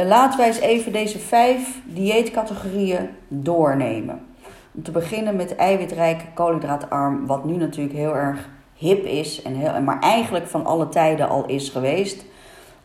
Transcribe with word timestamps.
Uh, 0.00 0.06
laten 0.06 0.38
wij 0.38 0.46
eens 0.46 0.58
even 0.58 0.92
deze 0.92 1.18
vijf 1.18 1.80
dieetcategorieën 1.84 3.08
doornemen. 3.28 4.26
Om 4.74 4.82
te 4.82 4.90
beginnen 4.90 5.36
met 5.36 5.56
eiwitrijk, 5.56 6.24
koolhydraatarm, 6.34 7.26
wat 7.26 7.44
nu 7.44 7.56
natuurlijk 7.56 7.96
heel 7.96 8.16
erg 8.16 8.48
hip 8.74 9.04
is, 9.04 9.42
en 9.42 9.54
heel, 9.54 9.80
maar 9.82 10.00
eigenlijk 10.00 10.46
van 10.46 10.66
alle 10.66 10.88
tijden 10.88 11.28
al 11.28 11.46
is 11.46 11.68
geweest. 11.68 12.24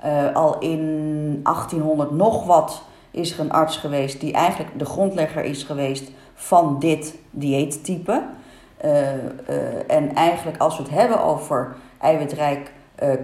Uh, 0.06 0.36
al 0.36 0.60
in 0.60 1.40
1800 1.44 2.12
nog 2.12 2.46
wat 2.46 2.81
is 3.12 3.33
er 3.33 3.39
een 3.39 3.51
arts 3.51 3.78
geweest 3.78 4.19
die 4.19 4.33
eigenlijk 4.33 4.79
de 4.79 4.85
grondlegger 4.85 5.44
is 5.44 5.63
geweest 5.63 6.12
van 6.33 6.79
dit 6.79 7.15
dieettype. 7.31 8.23
Uh, 8.85 9.07
en 9.87 10.15
eigenlijk 10.15 10.57
als 10.57 10.78
we 10.78 10.83
het 10.83 10.91
hebben 10.91 11.23
over 11.23 11.76
eiwitrijk, 11.97 12.71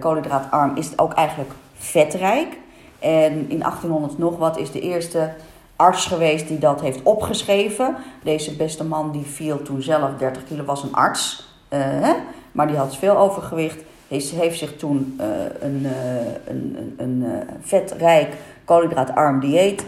koolhydraatarm, 0.00 0.76
is 0.76 0.88
het 0.88 0.98
ook 0.98 1.12
eigenlijk 1.12 1.50
vetrijk. 1.74 2.56
En 2.98 3.32
in 3.32 3.58
1800 3.58 4.18
nog 4.18 4.36
wat 4.36 4.58
is 4.58 4.70
de 4.70 4.80
eerste 4.80 5.30
arts 5.76 6.06
geweest 6.06 6.48
die 6.48 6.58
dat 6.58 6.80
heeft 6.80 7.02
opgeschreven. 7.02 7.96
Deze 8.22 8.56
beste 8.56 8.84
man 8.84 9.12
die 9.12 9.24
viel 9.24 9.62
toen 9.62 9.82
zelf 9.82 10.10
30 10.18 10.44
kilo, 10.44 10.64
was 10.64 10.82
een 10.82 10.94
arts. 10.94 11.48
Uh, 11.70 11.80
hè? 11.80 12.12
Maar 12.52 12.66
die 12.66 12.76
had 12.76 12.96
veel 12.96 13.16
overgewicht. 13.16 13.82
Heeft, 14.08 14.30
heeft 14.30 14.58
zich 14.58 14.76
toen 14.76 15.20
een, 15.60 15.80
uh, 15.82 15.90
een, 16.46 16.76
een, 16.76 16.94
een 16.96 17.42
vetrijk, 17.60 18.34
koolhydraatarm 18.64 19.40
dieet 19.40 19.84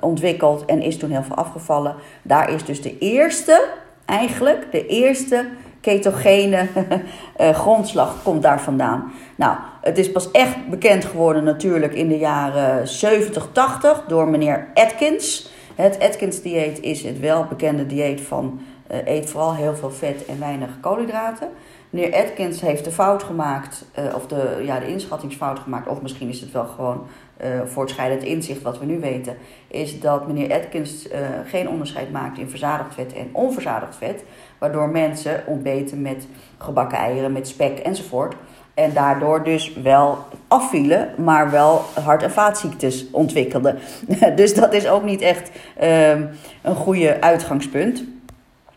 ontwikkeld. 0.00 0.64
En 0.64 0.82
is 0.82 0.98
toen 0.98 1.10
heel 1.10 1.22
veel 1.22 1.36
afgevallen. 1.36 1.94
Daar 2.22 2.52
is 2.52 2.64
dus 2.64 2.82
de 2.82 2.98
eerste, 2.98 3.68
eigenlijk 4.04 4.72
de 4.72 4.86
eerste 4.86 5.46
ketogene 5.86 6.68
grondslag 7.62 8.22
komt 8.22 8.42
daar 8.42 8.60
vandaan. 8.60 9.12
Nou, 9.36 9.56
het 9.80 9.98
is 9.98 10.12
pas 10.12 10.30
echt 10.30 10.68
bekend 10.68 11.04
geworden 11.04 11.44
natuurlijk 11.44 11.94
in 11.94 12.08
de 12.08 12.18
jaren 12.18 12.88
70, 12.88 13.48
80 13.52 14.04
door 14.08 14.28
meneer 14.28 14.68
Atkins. 14.74 15.50
Het 15.74 15.98
Atkins-dieet 16.00 16.80
is 16.80 17.02
het 17.02 17.20
welbekende 17.20 17.86
dieet 17.86 18.20
van 18.20 18.60
uh, 18.90 18.96
eet 19.06 19.30
vooral 19.30 19.54
heel 19.54 19.74
veel 19.74 19.90
vet 19.90 20.24
en 20.26 20.38
weinig 20.38 20.70
koolhydraten. 20.80 21.48
Meneer 21.90 22.14
Atkins 22.14 22.60
heeft 22.60 22.84
de 22.84 22.90
fout 22.90 23.22
gemaakt, 23.22 23.84
uh, 23.98 24.14
of 24.14 24.26
de, 24.26 24.62
ja, 24.64 24.78
de 24.78 24.88
inschattingsfout 24.88 25.58
gemaakt, 25.58 25.88
of 25.88 26.02
misschien 26.02 26.28
is 26.28 26.40
het 26.40 26.52
wel 26.52 26.66
gewoon 26.66 27.06
uh, 27.44 27.60
voortschrijdend 27.64 28.22
inzicht 28.22 28.62
wat 28.62 28.78
we 28.78 28.84
nu 28.84 29.00
weten, 29.00 29.36
is 29.68 30.00
dat 30.00 30.26
meneer 30.26 30.52
Atkins 30.52 31.08
geen 31.46 31.68
onderscheid 31.68 32.12
maakt 32.12 32.38
in 32.38 32.48
verzadigd 32.48 32.94
vet 32.94 33.12
en 33.12 33.28
onverzadigd 33.32 33.96
vet, 33.96 34.24
waardoor 34.58 34.88
mensen 34.88 35.42
ontbeten 35.46 36.02
met 36.02 36.26
gebakken 36.58 36.98
eieren, 36.98 37.32
met 37.32 37.48
spek 37.48 37.78
enzovoort. 37.78 38.34
En 38.76 38.92
daardoor 38.94 39.44
dus 39.44 39.74
wel 39.82 40.18
afvielen, 40.48 41.10
maar 41.16 41.50
wel 41.50 41.84
hart- 42.04 42.22
en 42.22 42.30
vaatziektes 42.30 43.06
ontwikkelden. 43.10 43.78
dus 44.36 44.54
dat 44.54 44.72
is 44.72 44.88
ook 44.88 45.02
niet 45.02 45.20
echt 45.20 45.50
um, 45.82 46.30
een 46.62 46.74
goede 46.74 47.20
uitgangspunt. 47.20 48.04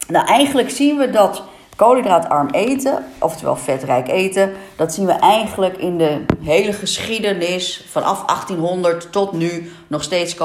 Nou, 0.07 0.27
eigenlijk 0.27 0.69
zien 0.69 0.97
we 0.97 1.09
dat 1.09 1.44
koolhydraatarm 1.80 2.49
eten, 2.49 3.05
oftewel 3.19 3.55
vetrijk 3.55 4.08
eten, 4.08 4.52
dat 4.75 4.94
zien 4.94 5.05
we 5.05 5.11
eigenlijk 5.11 5.77
in 5.77 5.97
de 5.97 6.25
hele 6.41 6.73
geschiedenis 6.73 7.85
vanaf 7.89 8.25
1800 8.25 9.11
tot 9.11 9.31
nu 9.31 9.72
nog 9.88 10.03
steeds 10.03 10.35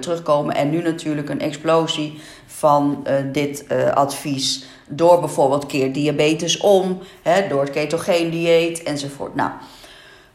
terugkomen. 0.00 0.54
En 0.54 0.70
nu 0.70 0.82
natuurlijk 0.82 1.28
een 1.28 1.40
explosie 1.40 2.20
van 2.46 3.06
uh, 3.06 3.14
dit 3.32 3.64
uh, 3.68 3.92
advies 3.92 4.64
door 4.88 5.20
bijvoorbeeld 5.20 5.66
keer 5.66 5.92
diabetes 5.92 6.56
om, 6.56 6.98
hè, 7.22 7.48
door 7.48 7.60
het 7.60 7.70
ketogeen 7.70 8.30
dieet 8.30 8.82
enzovoort. 8.82 9.34
Nou, 9.34 9.50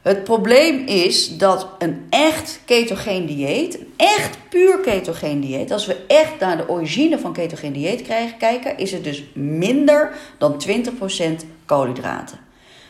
het 0.08 0.24
probleem 0.24 0.86
is 0.86 1.38
dat 1.38 1.68
een 1.80 2.06
echt 2.10 2.60
ketogeen 2.66 3.26
dieet, 3.26 3.80
een 3.80 3.94
echt 3.98 4.38
puur 4.50 4.80
ketogeen 4.80 5.42
dieet, 5.42 5.72
als 5.72 5.86
we 5.86 6.06
echt 6.08 6.40
naar 6.40 6.58
de 6.58 6.70
origine 6.70 7.20
van 7.20 7.34
ketogeen 7.34 7.74
dieet 7.74 8.08
kijken, 8.38 8.78
is 8.78 8.92
het 8.92 9.04
dus 9.04 9.24
minder 9.34 10.12
dan 10.38 10.62
20% 10.68 11.46
koolhydraten. 11.66 12.40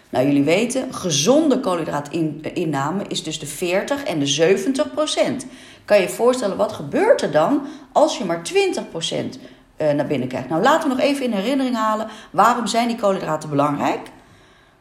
Nou, 0.09 0.25
jullie 0.25 0.44
weten, 0.44 0.94
gezonde 0.94 1.59
koolhydraatinname 1.59 3.03
is 3.07 3.23
dus 3.23 3.39
de 3.39 3.45
40 3.45 4.03
en 4.03 4.19
de 4.19 4.57
70% 5.44 5.47
Kan 5.85 5.97
je 5.97 6.03
je 6.03 6.09
voorstellen, 6.09 6.57
wat 6.57 6.72
gebeurt 6.72 7.22
er 7.22 7.31
dan 7.31 7.61
als 7.91 8.17
je 8.17 8.25
maar 8.25 8.41
20% 8.41 9.39
naar 9.78 10.07
binnen 10.07 10.28
krijgt? 10.28 10.49
Nou, 10.49 10.61
laten 10.61 10.89
we 10.89 10.95
nog 10.95 11.03
even 11.03 11.25
in 11.25 11.31
herinnering 11.31 11.75
halen, 11.75 12.07
waarom 12.31 12.67
zijn 12.67 12.88
die 12.88 12.97
koolhydraten 12.97 13.49
belangrijk? 13.49 13.99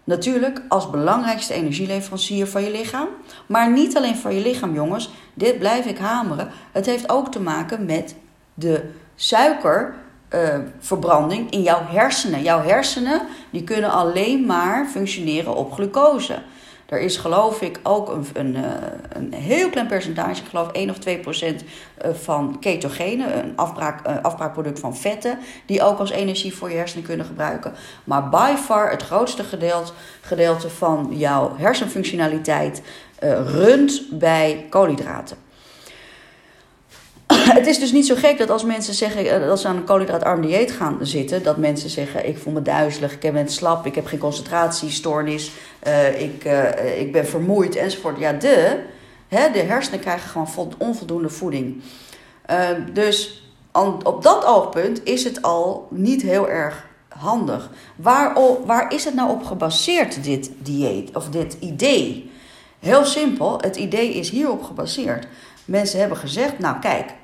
Natuurlijk 0.07 0.63
als 0.69 0.91
belangrijkste 0.91 1.55
energieleverancier 1.55 2.47
van 2.47 2.63
je 2.63 2.71
lichaam. 2.71 3.09
Maar 3.47 3.73
niet 3.73 3.97
alleen 3.97 4.17
voor 4.17 4.33
je 4.33 4.41
lichaam, 4.41 4.75
jongens. 4.75 5.11
Dit 5.35 5.59
blijf 5.59 5.87
ik 5.87 5.99
hameren. 5.99 6.51
Het 6.73 6.87
heeft 6.87 7.09
ook 7.09 7.33
te 7.33 7.41
maken 7.41 7.85
met 7.85 8.15
de 8.55 8.91
suikerverbranding 9.15 11.45
uh, 11.45 11.51
in 11.51 11.63
jouw 11.63 11.83
hersenen. 11.87 12.43
Jouw 12.43 12.63
hersenen 12.63 13.21
die 13.51 13.65
kunnen 13.65 13.91
alleen 13.91 14.47
maar 14.47 14.87
functioneren 14.87 15.57
op 15.57 15.73
glucose. 15.73 16.43
Er 16.87 17.01
is 17.01 17.17
geloof 17.17 17.61
ik 17.61 17.81
ook 17.83 18.09
een, 18.09 18.27
een, 18.35 18.65
een 19.09 19.35
heel 19.35 19.71
klein 19.71 19.87
percentage, 19.87 20.43
ik 20.43 20.49
geloof 20.49 20.73
1 20.73 20.91
of 20.91 20.99
2 20.99 21.19
procent 21.19 21.65
van 22.13 22.57
ketogene, 22.61 23.33
een 23.33 23.53
afbraak, 23.57 24.07
afbraakproduct 24.23 24.81
van 24.81 24.97
vetten, 24.97 25.39
die 25.67 25.83
ook 25.83 25.99
als 25.99 26.11
energie 26.11 26.55
voor 26.55 26.71
je 26.71 26.77
hersenen 26.77 27.05
kunnen 27.05 27.27
gebruiken. 27.27 27.73
Maar 28.05 28.29
by 28.29 28.55
far 28.57 28.91
het 28.91 29.03
grootste 29.03 29.45
gedeelte, 29.45 29.93
gedeelte 30.21 30.71
van 30.71 31.09
jouw 31.11 31.57
hersenfunctionaliteit 31.57 32.83
uh, 33.23 33.51
runt 33.51 34.03
bij 34.11 34.67
koolhydraten. 34.71 35.46
Het 37.59 37.67
is 37.67 37.79
dus 37.79 37.93
niet 37.93 38.07
zo 38.07 38.15
gek 38.15 38.39
dat 38.39 38.51
als 38.51 38.65
mensen 38.65 38.95
zeggen, 38.95 39.49
als 39.51 39.61
ze 39.61 39.69
aan 39.69 39.77
een 39.77 39.85
koolhydraatarm 39.85 40.41
dieet 40.41 40.73
gaan 40.73 40.99
zitten, 41.01 41.43
dat 41.43 41.57
mensen 41.57 41.91
zeggen: 41.91 42.29
Ik 42.29 42.39
voel 42.39 42.53
me 42.53 42.63
duizelig, 42.63 43.13
ik 43.13 43.33
ben 43.33 43.49
slap, 43.49 43.87
ik 43.87 43.95
heb 43.95 44.07
geen 44.07 44.19
concentratiestoornis, 44.19 45.53
uh, 45.87 46.21
ik, 46.21 46.45
uh, 46.45 47.01
ik 47.01 47.13
ben 47.13 47.27
vermoeid 47.27 47.77
enzovoort. 47.77 48.19
Ja, 48.19 48.33
de, 48.33 48.81
hè, 49.29 49.51
de 49.51 49.59
hersenen 49.59 50.01
krijgen 50.01 50.29
gewoon 50.29 50.75
onvoldoende 50.79 51.29
voeding. 51.29 51.83
Uh, 52.51 52.69
dus 52.93 53.45
op 54.03 54.23
dat 54.23 54.45
oogpunt 54.45 55.05
is 55.05 55.25
het 55.25 55.43
al 55.43 55.89
niet 55.91 56.23
heel 56.23 56.49
erg 56.49 56.87
handig. 57.09 57.71
Waar, 57.97 58.37
waar 58.67 58.93
is 58.93 59.05
het 59.05 59.15
nou 59.15 59.31
op 59.31 59.45
gebaseerd, 59.45 60.25
dit 60.25 60.51
dieet 60.59 61.17
of 61.17 61.29
dit 61.29 61.57
idee? 61.61 62.31
Heel 62.79 63.05
simpel, 63.05 63.59
het 63.61 63.77
idee 63.77 64.15
is 64.15 64.31
hierop 64.31 64.63
gebaseerd. 64.63 65.27
Mensen 65.65 65.99
hebben 65.99 66.19
gezegd: 66.19 66.59
Nou, 66.59 66.79
kijk, 66.79 67.15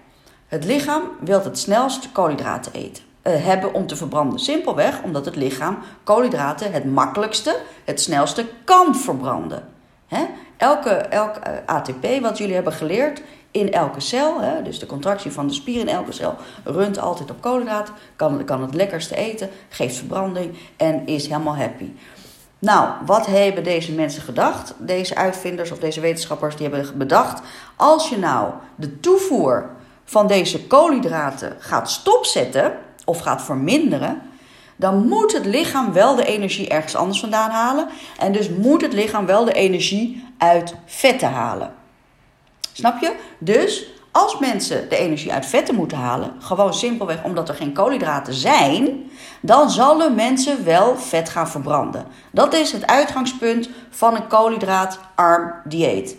het 0.53 0.65
lichaam 0.65 1.03
wil 1.21 1.45
het 1.45 1.59
snelst 1.59 2.13
koolhydraten 2.13 2.73
eten. 2.73 3.05
Uh, 3.27 3.45
hebben 3.45 3.75
om 3.75 3.87
te 3.87 3.97
verbranden. 3.97 4.39
Simpelweg 4.39 5.03
omdat 5.03 5.25
het 5.25 5.37
lichaam 5.37 5.79
koolhydraten 6.05 6.73
het 6.73 6.85
makkelijkste, 6.85 7.59
het 7.85 8.01
snelste 8.01 8.47
kan 8.65 8.97
verbranden. 8.97 9.69
Hè? 10.07 10.27
Elke, 10.57 10.91
elk 10.91 11.37
uh, 11.37 11.53
ATP 11.67 12.07
wat 12.21 12.39
jullie 12.39 12.55
hebben 12.55 12.73
geleerd 12.73 13.23
in 13.51 13.73
elke 13.73 14.01
cel, 14.01 14.41
hè, 14.41 14.63
dus 14.63 14.79
de 14.79 14.87
contractie 14.87 15.33
van 15.33 15.47
de 15.47 15.55
spier 15.55 15.81
in 15.81 15.89
elke 15.89 16.13
cel, 16.13 16.37
runt 16.65 16.99
altijd 16.99 17.31
op 17.31 17.41
koolhydraten, 17.41 17.95
kan, 18.17 18.45
kan 18.45 18.63
het 18.63 18.75
lekkerste 18.75 19.17
eten, 19.17 19.51
geeft 19.69 19.97
verbranding 19.97 20.57
en 20.77 21.07
is 21.07 21.27
helemaal 21.27 21.57
happy. 21.57 21.91
Nou, 22.59 22.89
wat 23.07 23.27
hebben 23.27 23.65
deze 23.65 23.93
mensen 23.93 24.23
gedacht? 24.23 24.75
Deze 24.79 25.15
uitvinders 25.15 25.71
of 25.71 25.79
deze 25.79 26.01
wetenschappers 26.01 26.57
die 26.57 26.69
hebben 26.69 26.99
bedacht: 26.99 27.43
als 27.77 28.09
je 28.09 28.19
nou 28.19 28.53
de 28.75 29.01
toevoer 29.01 29.71
van 30.05 30.27
deze 30.27 30.67
koolhydraten 30.67 31.57
gaat 31.59 31.91
stopzetten 31.91 32.79
of 33.05 33.19
gaat 33.19 33.43
verminderen, 33.43 34.23
dan 34.77 35.09
moet 35.09 35.33
het 35.33 35.47
lichaam 35.47 35.93
wel 35.93 36.15
de 36.15 36.25
energie 36.25 36.69
ergens 36.69 36.95
anders 36.95 37.21
vandaan 37.21 37.51
halen. 37.51 37.89
En 38.19 38.33
dus 38.33 38.49
moet 38.49 38.81
het 38.81 38.93
lichaam 38.93 39.27
wel 39.27 39.45
de 39.45 39.53
energie 39.53 40.25
uit 40.39 40.75
vetten 40.87 41.31
halen. 41.31 41.75
Snap 42.73 43.01
je? 43.01 43.15
Dus 43.39 43.87
als 44.11 44.39
mensen 44.39 44.89
de 44.89 44.97
energie 44.97 45.33
uit 45.33 45.47
vetten 45.47 45.75
moeten 45.75 45.99
halen, 45.99 46.33
gewoon 46.39 46.75
simpelweg 46.75 47.25
omdat 47.25 47.49
er 47.49 47.55
geen 47.55 47.73
koolhydraten 47.73 48.35
zijn, 48.35 49.11
dan 49.41 49.71
zullen 49.71 50.15
mensen 50.15 50.65
wel 50.65 50.97
vet 50.97 51.29
gaan 51.29 51.49
verbranden. 51.49 52.07
Dat 52.31 52.55
is 52.55 52.73
het 52.73 52.87
uitgangspunt 52.87 53.69
van 53.91 54.17
een 54.17 54.27
koolhydraatarm 54.27 55.55
dieet. 55.65 56.17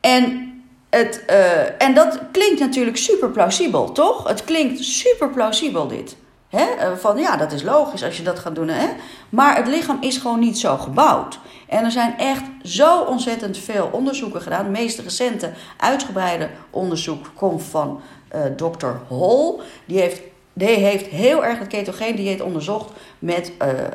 En 0.00 0.53
het, 0.94 1.22
uh, 1.30 1.82
en 1.82 1.94
dat 1.94 2.18
klinkt 2.32 2.60
natuurlijk 2.60 2.96
super 2.96 3.30
plausibel, 3.30 3.92
toch? 3.92 4.28
Het 4.28 4.44
klinkt 4.44 4.84
super 4.84 5.30
plausibel 5.30 5.86
dit. 5.86 6.16
Hè? 6.48 6.96
Van 6.96 7.18
ja, 7.18 7.36
dat 7.36 7.52
is 7.52 7.62
logisch 7.62 8.04
als 8.04 8.16
je 8.16 8.22
dat 8.22 8.38
gaat 8.38 8.54
doen. 8.54 8.68
Hè? 8.68 8.88
Maar 9.28 9.56
het 9.56 9.66
lichaam 9.66 9.96
is 10.00 10.16
gewoon 10.16 10.38
niet 10.38 10.58
zo 10.58 10.76
gebouwd. 10.76 11.38
En 11.68 11.84
er 11.84 11.90
zijn 11.90 12.18
echt 12.18 12.42
zo 12.62 13.00
ontzettend 13.00 13.58
veel 13.58 13.88
onderzoeken 13.92 14.42
gedaan. 14.42 14.64
Het 14.64 14.72
meest 14.72 14.98
recente 14.98 15.50
uitgebreide 15.76 16.48
onderzoek 16.70 17.30
komt 17.34 17.62
van 17.62 18.00
uh, 18.34 18.40
Dr. 18.56 18.86
Hall. 19.08 19.54
Die 19.84 20.00
heeft, 20.00 20.20
die 20.52 20.68
heeft 20.68 21.06
heel 21.06 21.44
erg 21.44 21.58
het 21.58 21.68
ketogeen 21.68 22.16
dieet 22.16 22.42
onderzocht 22.42 22.90
met, 23.18 23.52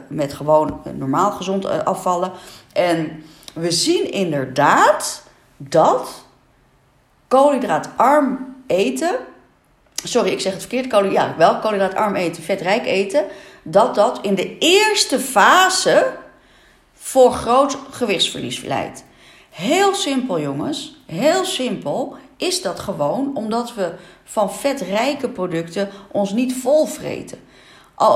met 0.08 0.34
gewoon 0.34 0.82
normaal 0.98 1.32
gezond 1.32 1.86
afvallen. 1.86 2.32
En 2.74 3.24
we 3.54 3.72
zien 3.72 4.12
inderdaad 4.12 5.24
dat 5.58 6.28
koolhydraatarm 7.30 8.56
eten, 8.68 9.16
sorry, 10.04 10.32
ik 10.32 10.40
zeg 10.40 10.52
het 10.52 10.62
verkeerd, 10.62 10.88
kool, 10.88 11.04
ja, 11.04 11.36
wel 11.38 11.60
koolhydraatarm 11.60 12.16
eten, 12.16 12.44
vetrijk 12.44 12.86
eten, 12.86 13.26
dat 13.64 13.96
dat 13.96 14.20
in 14.22 14.36
de 14.36 14.58
eerste 14.58 15.20
fase 15.20 16.18
voor 16.94 17.32
groot 17.32 17.78
gewichtsverlies 17.90 18.62
leidt. 18.62 19.04
Heel 19.50 19.96
simpel, 19.96 20.40
jongens. 20.40 20.98
Heel 21.06 21.46
simpel 21.46 22.16
is 22.38 22.62
dat 22.62 22.80
gewoon 22.80 23.32
omdat 23.36 23.74
we 23.74 23.94
van 24.24 24.54
vetrijke 24.54 25.30
producten 25.30 25.90
ons 26.12 26.32
niet 26.32 26.54
volvreten. 26.54 27.40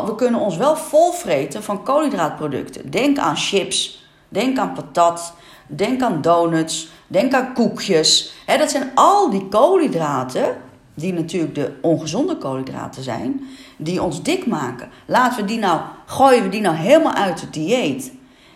We 0.06 0.16
kunnen 0.16 0.40
ons 0.40 0.58
wel 0.58 0.76
volvreten 0.76 1.64
van 1.64 1.84
koolhydraatproducten. 1.84 2.92
Denk 2.92 3.18
aan 3.18 3.38
chips, 3.38 4.06
denk 4.30 4.58
aan 4.58 4.74
patat, 4.74 5.34
denk 5.68 6.02
aan 6.02 6.22
donuts, 6.22 6.90
denk 7.08 7.34
aan 7.34 7.54
koekjes. 7.54 8.34
dat 8.46 8.72
zijn 8.72 8.92
al 8.96 9.30
die 9.30 9.48
koolhydraten, 9.48 10.58
die 10.94 11.14
natuurlijk 11.14 11.56
de 11.56 11.74
ongezonde 11.82 12.38
koolhydraten 12.38 13.04
zijn, 13.04 13.42
die 13.78 14.02
ons 14.02 14.24
dik 14.24 14.46
maken. 14.46 14.90
Laten 15.06 15.42
we 15.42 15.46
die 15.46 15.60
nou, 15.60 15.82
gooien 16.06 16.44
we 16.44 16.50
die 16.50 16.62
nou 16.62 16.76
helemaal 16.76 17.14
uit 17.14 17.42
het 17.42 17.54
dieet 17.54 18.12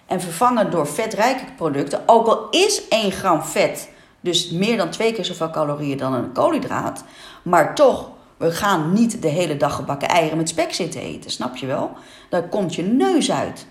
en 0.05 0.21
vervangen 0.21 0.71
door 0.71 0.87
vetrijke 0.87 1.45
producten. 1.55 2.01
Ook 2.05 2.27
al 2.27 2.49
is 2.49 2.87
1 2.87 3.11
gram 3.11 3.41
vet 3.41 3.89
dus 4.27 4.49
meer 4.49 4.77
dan 4.77 4.89
twee 4.89 5.13
keer 5.13 5.25
zoveel 5.25 5.49
calorieën 5.49 5.97
dan 5.97 6.13
een 6.13 6.31
koolhydraat. 6.31 7.03
Maar 7.43 7.75
toch, 7.75 8.09
we 8.37 8.51
gaan 8.51 8.93
niet 8.93 9.21
de 9.21 9.27
hele 9.27 9.57
dag 9.57 9.75
gebakken 9.75 10.07
eieren 10.07 10.37
met 10.37 10.49
spek 10.49 10.73
zitten 10.73 11.01
eten. 11.01 11.31
Snap 11.31 11.55
je 11.55 11.65
wel? 11.65 11.91
Dan 12.29 12.49
komt 12.49 12.75
je 12.75 12.83
neus 12.83 13.31
uit. 13.31 13.67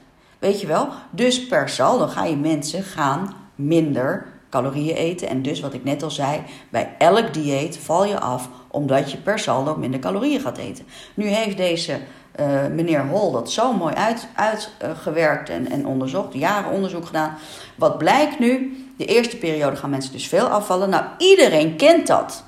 Weet 0.46 0.60
je 0.60 0.66
wel? 0.66 0.88
Dus 1.10 1.46
per 1.46 1.69
saldo 1.69 2.06
ga 2.06 2.25
je 2.25 2.37
mensen 2.37 2.82
gaan 2.82 3.34
minder 3.54 4.26
calorieën 4.50 4.96
eten. 4.96 5.28
En 5.28 5.43
dus 5.43 5.60
wat 5.60 5.75
ik 5.75 5.84
net 5.84 6.02
al 6.02 6.10
zei, 6.10 6.43
bij 6.69 6.94
elk 6.98 7.34
dieet 7.34 7.78
val 7.78 8.04
je 8.04 8.20
af 8.20 8.48
omdat 8.69 9.10
je 9.10 9.16
per 9.16 9.38
saldo 9.38 9.76
minder 9.76 10.00
calorieën 10.00 10.40
gaat 10.40 10.56
eten. 10.56 10.87
Nu 11.14 11.26
heeft 11.26 11.56
deze 11.56 11.98
uh, 12.40 12.66
meneer 12.66 13.06
Hol 13.06 13.32
dat 13.32 13.50
zo 13.50 13.72
mooi 13.72 13.94
uitgewerkt 14.34 15.48
uit, 15.48 15.48
uh, 15.48 15.56
en, 15.56 15.70
en 15.70 15.87
onderzocht, 15.87 16.34
jaren 16.34 16.70
onderzoek 16.70 17.06
gedaan. 17.06 17.37
Wat 17.75 17.98
blijkt 17.98 18.38
nu? 18.38 18.76
De 18.96 19.04
eerste 19.04 19.37
periode 19.37 19.76
gaan 19.76 19.90
mensen 19.90 20.12
dus 20.12 20.28
veel 20.28 20.46
afvallen. 20.46 20.90
Nou, 20.90 21.04
iedereen 21.19 21.76
kent 21.76 22.06
dat. 22.06 22.44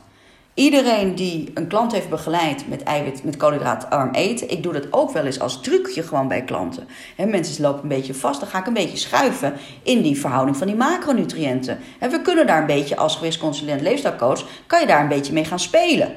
Iedereen 0.58 1.14
die 1.14 1.50
een 1.54 1.66
klant 1.66 1.92
heeft 1.92 2.08
begeleid 2.08 2.68
met 2.68 2.82
eiwit, 2.82 3.24
met 3.24 3.36
koolhydraatarm 3.36 4.10
eten. 4.14 4.50
Ik 4.50 4.62
doe 4.62 4.72
dat 4.72 4.92
ook 4.92 5.10
wel 5.10 5.24
eens 5.24 5.40
als 5.40 5.60
trucje 5.60 6.02
gewoon 6.02 6.28
bij 6.28 6.42
klanten. 6.44 6.88
He, 7.16 7.26
mensen 7.26 7.62
lopen 7.62 7.82
een 7.82 7.88
beetje 7.88 8.14
vast, 8.14 8.40
dan 8.40 8.48
ga 8.48 8.58
ik 8.58 8.66
een 8.66 8.72
beetje 8.72 8.96
schuiven 8.96 9.54
in 9.82 10.02
die 10.02 10.20
verhouding 10.20 10.56
van 10.56 10.66
die 10.66 10.76
macronutriënten. 10.76 11.78
En 11.98 12.10
we 12.10 12.22
kunnen 12.22 12.46
daar 12.46 12.60
een 12.60 12.66
beetje 12.66 12.96
als 12.96 13.16
gewichtsconsulent 13.16 13.80
leefstijlcoach, 13.80 14.44
kan 14.66 14.80
je 14.80 14.86
daar 14.86 15.02
een 15.02 15.08
beetje 15.08 15.32
mee 15.32 15.44
gaan 15.44 15.58
spelen. 15.58 16.12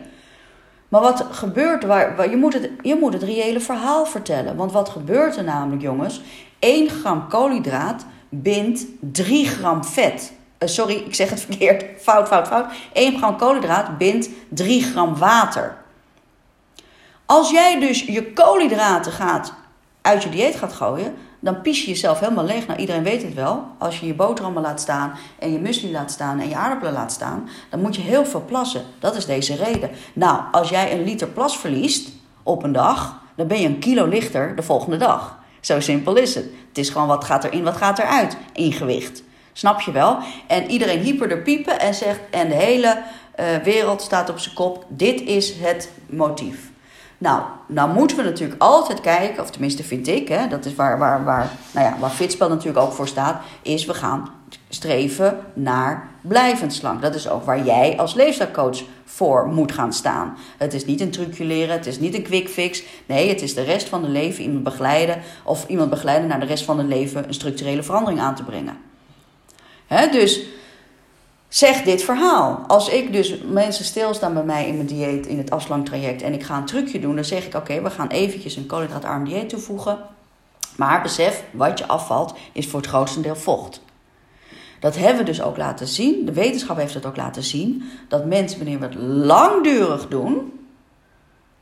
Maar 0.90 1.02
wat 1.02 1.26
gebeurt, 1.32 1.84
waar, 1.84 2.16
waar, 2.16 2.30
je, 2.30 2.38
moet 2.38 2.54
het, 2.54 2.70
je 2.82 2.96
moet 2.96 3.14
het 3.14 3.24
reële 3.24 3.60
verhaal 3.60 4.06
vertellen. 4.06 4.56
Want 4.56 4.72
wat 4.72 4.90
gebeurt 4.90 5.38
er 5.38 5.44
namelijk, 5.44 5.82
jongens? 5.82 6.22
1 6.60 6.90
gram 6.90 7.28
koolhydraat 7.28 8.06
bindt 8.30 8.86
3 9.00 9.46
gram 9.46 9.84
vet. 9.84 10.34
Uh, 10.63 10.69
sorry, 10.69 10.96
ik 10.96 11.16
zeg 11.16 11.30
het 11.30 11.42
verkeerd. 11.50 11.86
Fout, 12.02 12.28
fout, 12.28 12.48
fout. 12.48 12.66
1 12.94 13.18
gram 13.18 13.38
koolhydraat 13.38 13.98
bindt 13.98 14.30
3 14.50 14.84
gram 14.84 15.18
water. 15.18 15.78
Als 17.25 17.52
jij 17.52 17.80
dus 17.80 18.02
je 18.02 18.34
koolhydraten 18.34 19.12
gaat 19.12 19.54
uit 20.02 20.24
je 20.24 20.30
dieet 20.30 20.56
gaat 20.56 20.74
gooien, 20.74 21.16
dan 21.40 21.62
pies 21.62 21.81
je 21.81 21.90
jezelf 21.90 22.19
helemaal 22.19 22.46
leeg. 22.46 22.68
Nou, 22.68 22.80
iedereen 22.80 23.04
weet 23.04 23.24
het 23.24 23.34
wel. 23.34 23.66
Als 23.78 24.00
je 24.00 24.06
je 24.06 24.13
boterhammen 24.13 24.62
laat 24.62 24.81
staan 24.81 25.13
en 25.40 25.52
je 25.52 25.60
muesli 25.60 25.92
laat 25.92 26.12
staan 26.12 26.40
en 26.40 26.50
je 26.50 26.56
aardappelen 26.56 26.94
laat 26.94 27.12
staan, 27.12 27.50
dan 27.69 27.81
moet 27.81 27.96
je 27.96 28.02
heel 28.02 28.25
veel 28.25 28.44
plassen. 28.46 28.84
Dat 29.00 29.16
is 29.16 29.25
deze 29.25 29.56
reden. 29.56 29.90
Nou, 30.14 30.42
als 30.52 30.69
jij 30.69 30.94
een 30.94 31.04
liter 31.04 31.28
plas 31.28 31.57
verliest 31.57 32.10
op 32.44 32.64
een 32.64 32.72
dag, 32.72 33.22
dan 33.36 33.48
ben 33.48 33.62
je 33.62 33.68
een 33.68 33.80
kilo 33.80 34.06
lichter 34.06 34.56
de 34.56 34.64
volgende 34.64 34.98
dag. 34.98 35.40
Zo 35.60 35.80
simpel 35.80 36.16
is 36.16 36.36
het. 36.36 36.46
Het 36.68 36.78
is 36.78 36.90
gewoon 36.90 37.07
wat 37.07 37.24
gaat 37.24 37.44
erin, 37.44 37.64
wat 37.64 37.78
gaat 37.78 38.00
eruit 38.00 38.38
in 38.54 38.72
gewicht. 38.72 39.24
Snap 39.53 39.81
je 39.81 39.92
wel? 39.92 40.18
En 40.48 40.69
iedereen 40.69 41.00
hyper 41.00 41.31
er 41.31 41.42
piepen 41.42 41.80
en 41.80 41.94
zegt, 41.94 42.19
en 42.30 42.48
de 42.48 42.56
hele 42.56 43.01
uh, 43.39 43.45
wereld 43.63 44.01
staat 44.01 44.30
op 44.30 44.39
zijn 44.39 44.56
kop. 44.56 44.86
Dit 44.88 45.21
is 45.21 45.53
het 45.59 45.92
motief. 46.06 46.71
Nou, 47.18 47.44
nou 47.68 47.94
moeten 47.94 48.18
we 48.18 48.24
natuurlijk 48.24 48.62
altijd 48.62 49.01
kijken, 49.01 49.44
of 49.44 49.50
tenminste 49.50 49.83
vind 49.83 50.07
ik, 50.07 50.27
hè, 50.27 50.48
dat 50.48 50.65
is 50.65 50.75
waar, 50.75 50.98
waar, 50.98 51.24
waar, 51.24 51.51
nou 51.71 51.88
ja, 51.88 52.00
waar 52.00 52.09
Fitspel 52.09 52.50
natuurlijk 52.50 52.86
ook 52.86 52.94
voor 52.94 53.07
staat, 53.07 53.42
is 53.62 53.86
we 53.86 53.94
gaan 53.94 54.30
streven 54.69 55.39
naar 55.54 56.09
blijvend 56.21 56.74
slank. 56.74 57.01
Dat 57.01 57.15
is 57.15 57.30
ook 57.30 57.44
waar 57.44 57.63
jij 57.63 57.97
als 57.97 58.13
leefstijlcoach 58.13 58.83
voor 59.06 59.47
moet 59.47 59.71
gaan 59.71 59.94
staan. 59.94 60.38
Het 60.57 60.74
is 60.74 60.86
niet 60.86 61.01
een 61.01 61.12
trucje 61.12 61.45
leren, 61.45 61.75
het 61.75 61.86
is 61.86 62.00
niet 62.00 62.15
een 62.15 62.24
quick 62.24 62.50
fix. 62.50 62.83
Nee, 63.06 63.30
het 63.30 63.42
is 63.42 63.54
de 63.54 63.63
rest 63.63 63.89
van 63.89 64.01
het 64.01 64.12
leven 64.12 64.44
iemand 64.44 64.63
begeleiden 64.63 65.21
of 65.44 65.68
iemand 65.68 65.89
begeleiden 65.89 66.27
naar 66.27 66.39
de 66.39 66.45
rest 66.45 66.63
van 66.63 66.77
het 66.77 66.88
leven 66.88 67.27
een 67.27 67.33
structurele 67.33 67.83
verandering 67.83 68.19
aan 68.19 68.36
te 68.36 68.44
brengen. 68.44 68.91
Dus 70.12 70.42
zeg 71.48 71.82
dit 71.82 72.04
verhaal. 72.04 72.64
Als 72.68 72.90
ik 72.90 73.14
dus 73.14 73.38
mensen 73.48 73.86
stilstaan 73.86 74.34
bij 74.34 74.44
mij 74.44 74.68
in 74.68 74.76
mijn 74.76 74.88
dieet, 74.88 75.28
in 75.28 75.38
het 75.38 75.52
afslanktraject 75.52 76.22
en 76.22 76.34
ik 76.34 76.44
ga 76.44 76.58
een 76.58 76.66
trucje 76.66 77.00
doen, 77.00 77.16
dan 77.16 77.26
zeg 77.26 77.46
ik: 77.46 77.56
Oké, 77.56 77.82
we 77.82 77.90
gaan 77.90 78.08
eventjes 78.08 78.56
een 78.56 78.66
koolhydraatarm 78.66 79.26
dieet 79.26 79.50
toevoegen. 79.50 80.00
Maar 80.78 81.02
besef, 81.02 81.44
wat 81.52 81.80
je 81.80 81.88
afvalt, 81.88 82.34
is 82.52 82.68
voor 82.68 82.80
het 82.80 82.90
grootste 82.90 83.22
deel 83.22 83.36
vocht. 83.36 83.82
Dat 84.80 84.96
hebben 84.98 85.18
we 85.18 85.24
dus 85.24 85.42
ook 85.42 85.58
laten 85.58 85.88
zien. 85.88 86.26
De 86.26 86.34
wetenschap 86.34 86.78
heeft 86.78 86.94
het 86.94 87.06
ook 87.06 87.18
laten 87.18 87.44
zien. 87.44 87.84
Dat 88.08 88.26
mensen, 88.26 88.58
wanneer 88.58 88.80
we 88.80 88.86
het 88.86 88.96
langdurig 89.26 90.08
doen, 90.08 90.60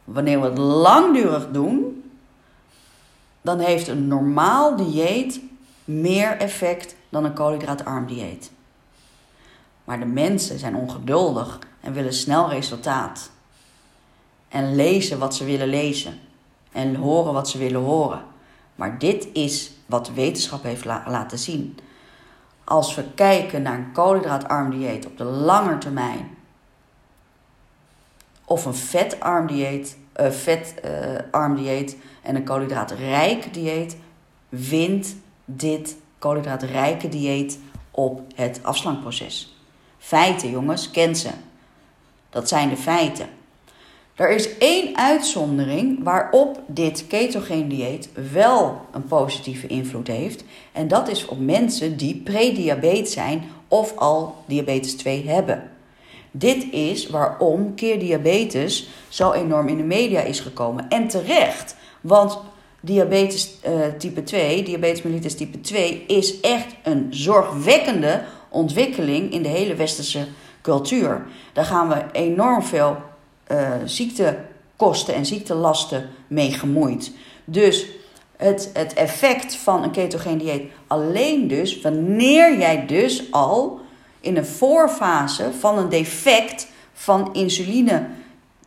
wanneer 0.03 0.41
we 0.41 0.45
het 0.47 0.57
langdurig 0.57 1.47
doen, 1.51 2.03
dan 3.41 3.59
heeft 3.59 3.87
een 3.87 4.07
normaal 4.07 4.75
dieet 4.75 5.41
meer 5.83 6.37
effect 6.37 6.95
dan 7.09 7.23
een 7.25 7.33
koolhydraatarm 7.33 8.05
dieet. 8.05 8.51
Maar 9.83 9.99
de 9.99 10.05
mensen 10.05 10.59
zijn 10.59 10.75
ongeduldig 10.75 11.59
en 11.81 11.93
willen 11.93 12.13
snel 12.13 12.49
resultaat. 12.49 13.31
En 14.47 14.75
lezen 14.75 15.19
wat 15.19 15.35
ze 15.35 15.45
willen 15.45 15.67
lezen. 15.67 16.19
En 16.71 16.95
horen 16.95 17.33
wat 17.33 17.49
ze 17.49 17.57
willen 17.57 17.81
horen. 17.81 18.23
Maar 18.75 18.99
dit 18.99 19.27
is 19.33 19.71
wat 19.85 20.13
wetenschap 20.13 20.63
heeft 20.63 20.85
laten 20.85 21.39
zien. 21.39 21.77
Als 22.63 22.95
we 22.95 23.03
kijken 23.15 23.61
naar 23.61 23.77
een 23.77 23.91
koolhydraatarm 23.91 24.69
dieet 24.69 25.05
op 25.05 25.17
de 25.17 25.23
lange 25.23 25.77
termijn. 25.77 26.37
Of 28.45 28.65
een 28.65 28.75
vetarm 28.75 29.47
dieet, 29.47 29.97
uh, 30.19 30.29
vetarm 30.29 31.51
uh, 31.51 31.57
dieet 31.57 31.97
en 32.21 32.35
een 32.35 32.43
koolhydraatrijk 32.43 33.53
dieet. 33.53 33.97
Wint 34.49 35.15
dit 35.45 35.95
koolhydraatrijke 36.19 37.09
dieet 37.09 37.59
op 37.91 38.21
het 38.35 38.59
afslankproces. 38.61 39.55
Feiten, 39.97 40.49
jongens, 40.49 40.91
ken 40.91 41.15
ze. 41.15 41.29
Dat 42.29 42.47
zijn 42.47 42.69
de 42.69 42.77
feiten. 42.77 43.29
Er 44.15 44.29
is 44.29 44.57
één 44.57 44.97
uitzondering 44.97 46.03
waarop 46.03 46.61
dit 46.67 47.07
ketogeen 47.07 47.67
dieet 47.67 48.09
wel 48.31 48.81
een 48.91 49.05
positieve 49.05 49.67
invloed 49.67 50.07
heeft. 50.07 50.43
En 50.71 50.87
dat 50.87 51.09
is 51.09 51.25
op 51.25 51.39
mensen 51.39 51.97
die 51.97 52.15
prediabetes 52.15 53.13
zijn 53.13 53.43
of 53.67 53.97
al 53.97 54.35
diabetes 54.45 54.95
2 54.95 55.27
hebben. 55.27 55.71
Dit 56.31 56.71
is 56.71 57.07
waarom 57.07 57.75
keerdiabetes 57.75 58.89
zo 59.09 59.31
enorm 59.31 59.67
in 59.67 59.77
de 59.77 59.83
media 59.83 60.21
is 60.21 60.39
gekomen. 60.39 60.89
En 60.89 61.07
terecht, 61.07 61.75
want 62.01 62.39
diabetes 62.81 63.57
uh, 63.67 63.85
type 63.97 64.23
2, 64.23 64.63
diabetes 64.63 65.01
mellitus 65.01 65.35
type 65.35 65.61
2, 65.61 66.03
is 66.07 66.39
echt 66.39 66.65
een 66.83 67.07
zorgwekkende 67.09 68.23
ontwikkeling 68.49 69.31
in 69.31 69.41
de 69.41 69.49
hele 69.49 69.75
westerse 69.75 70.27
cultuur. 70.61 71.25
Daar 71.53 71.65
gaan 71.65 71.89
we 71.89 72.03
enorm 72.11 72.63
veel 72.63 72.97
uh, 73.51 73.71
ziektekosten 73.85 75.13
en 75.13 75.25
ziektelasten 75.25 76.09
mee 76.27 76.51
gemoeid. 76.51 77.11
Dus 77.45 77.85
het, 78.37 78.69
het 78.73 78.93
effect 78.93 79.55
van 79.55 79.83
een 79.83 79.91
ketogeen 79.91 80.37
dieet 80.37 80.63
alleen 80.87 81.47
dus 81.47 81.81
wanneer 81.81 82.57
jij 82.57 82.85
dus 82.85 83.31
al 83.31 83.79
in 84.19 84.37
een 84.37 84.45
voorfase 84.45 85.51
van 85.59 85.77
een 85.77 85.89
defect 85.89 86.67
van 86.93 87.33
insuline 87.33 88.07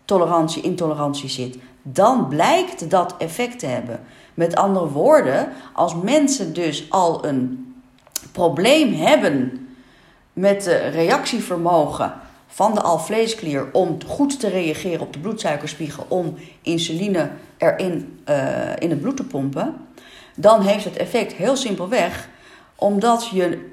tolerantie, 0.04 0.62
intolerantie 0.62 1.28
zit, 1.28 1.56
dan 1.82 2.28
blijkt 2.28 2.90
dat 2.90 3.14
effect 3.18 3.58
te 3.58 3.66
hebben. 3.66 4.00
Met 4.34 4.56
andere 4.56 4.88
woorden, 4.88 5.48
als 5.72 5.94
mensen 5.94 6.54
dus 6.54 6.90
al 6.90 7.26
een 7.26 7.74
probleem 8.32 8.94
hebben 8.94 9.66
met 10.32 10.62
de 10.62 10.76
reactievermogen 10.76 12.12
van 12.46 12.74
de 12.74 12.80
alvleesklier 12.80 13.72
om 13.72 13.98
goed 14.06 14.40
te 14.40 14.48
reageren 14.48 15.00
op 15.00 15.12
de 15.12 15.18
bloedsuikerspiegel, 15.18 16.06
om 16.08 16.34
insuline 16.62 17.30
erin 17.56 18.20
uh, 18.28 18.36
in 18.78 18.90
het 18.90 19.00
bloed 19.00 19.16
te 19.16 19.24
pompen, 19.24 19.74
dan 20.36 20.62
heeft 20.62 20.84
het 20.84 20.96
effect 20.96 21.32
heel 21.32 21.56
simpelweg 21.56 22.28
omdat 22.74 23.28
je 23.28 23.70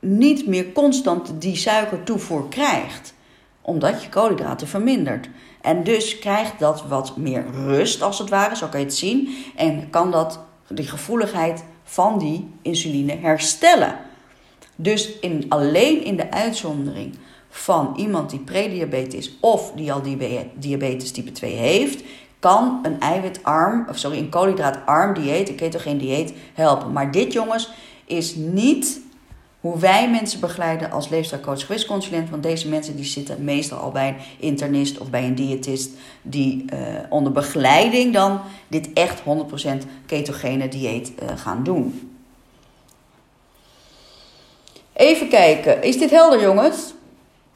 niet 0.00 0.46
meer 0.46 0.72
constant 0.72 1.32
die 1.38 1.56
suikertoevoer 1.56 2.48
krijgt. 2.48 3.14
Omdat 3.60 4.02
je 4.02 4.08
koolhydraten 4.08 4.68
vermindert. 4.68 5.28
En 5.64 5.84
dus 5.84 6.18
krijgt 6.18 6.58
dat 6.58 6.84
wat 6.88 7.16
meer 7.16 7.44
rust, 7.52 8.02
als 8.02 8.18
het 8.18 8.28
ware, 8.28 8.56
zo 8.56 8.66
kan 8.66 8.80
je 8.80 8.86
het 8.86 8.94
zien. 8.94 9.36
En 9.56 9.90
kan 9.90 10.10
dat 10.10 10.40
die 10.68 10.86
gevoeligheid 10.86 11.64
van 11.84 12.18
die 12.18 12.50
insuline 12.62 13.16
herstellen. 13.16 13.96
Dus 14.76 15.18
in, 15.18 15.44
alleen 15.48 16.04
in 16.04 16.16
de 16.16 16.30
uitzondering 16.30 17.14
van 17.48 17.92
iemand 17.96 18.30
die 18.30 18.38
prediabetes 18.38 19.14
is 19.14 19.36
of 19.40 19.72
die 19.76 19.92
al 19.92 20.02
diabetes 20.54 21.10
type 21.10 21.32
2 21.32 21.52
heeft, 21.52 22.04
kan 22.38 22.78
een 22.82 23.00
eiwitarm, 23.00 23.86
of 23.88 23.98
sorry, 23.98 24.18
een 24.18 24.28
koolhydraatarm 24.28 25.14
dieet, 25.14 25.48
een 25.48 25.54
ketogeen 25.54 25.98
dieet 25.98 26.34
helpen. 26.54 26.92
Maar 26.92 27.10
dit 27.10 27.32
jongens 27.32 27.70
is 28.04 28.34
niet 28.34 29.00
hoe 29.64 29.78
wij 29.78 30.10
mensen 30.10 30.40
begeleiden 30.40 30.90
als 30.90 31.08
leefstijlcoach 31.08 31.60
gewichtsconsulent. 31.60 32.30
Want 32.30 32.42
deze 32.42 32.68
mensen 32.68 32.96
die 32.96 33.04
zitten 33.04 33.44
meestal 33.44 33.78
al 33.78 33.90
bij 33.90 34.08
een 34.08 34.16
internist 34.38 34.98
of 34.98 35.10
bij 35.10 35.24
een 35.24 35.34
diëtist 35.34 35.90
die 36.22 36.64
uh, 36.72 36.78
onder 37.08 37.32
begeleiding 37.32 38.12
dan 38.12 38.40
dit 38.68 38.92
echt 38.92 39.20
100% 39.20 39.24
ketogene 40.06 40.68
dieet 40.68 41.12
uh, 41.22 41.28
gaan 41.36 41.62
doen. 41.62 42.16
Even 44.92 45.28
kijken, 45.28 45.82
is 45.82 45.98
dit 45.98 46.10
helder 46.10 46.40
jongens? 46.40 46.94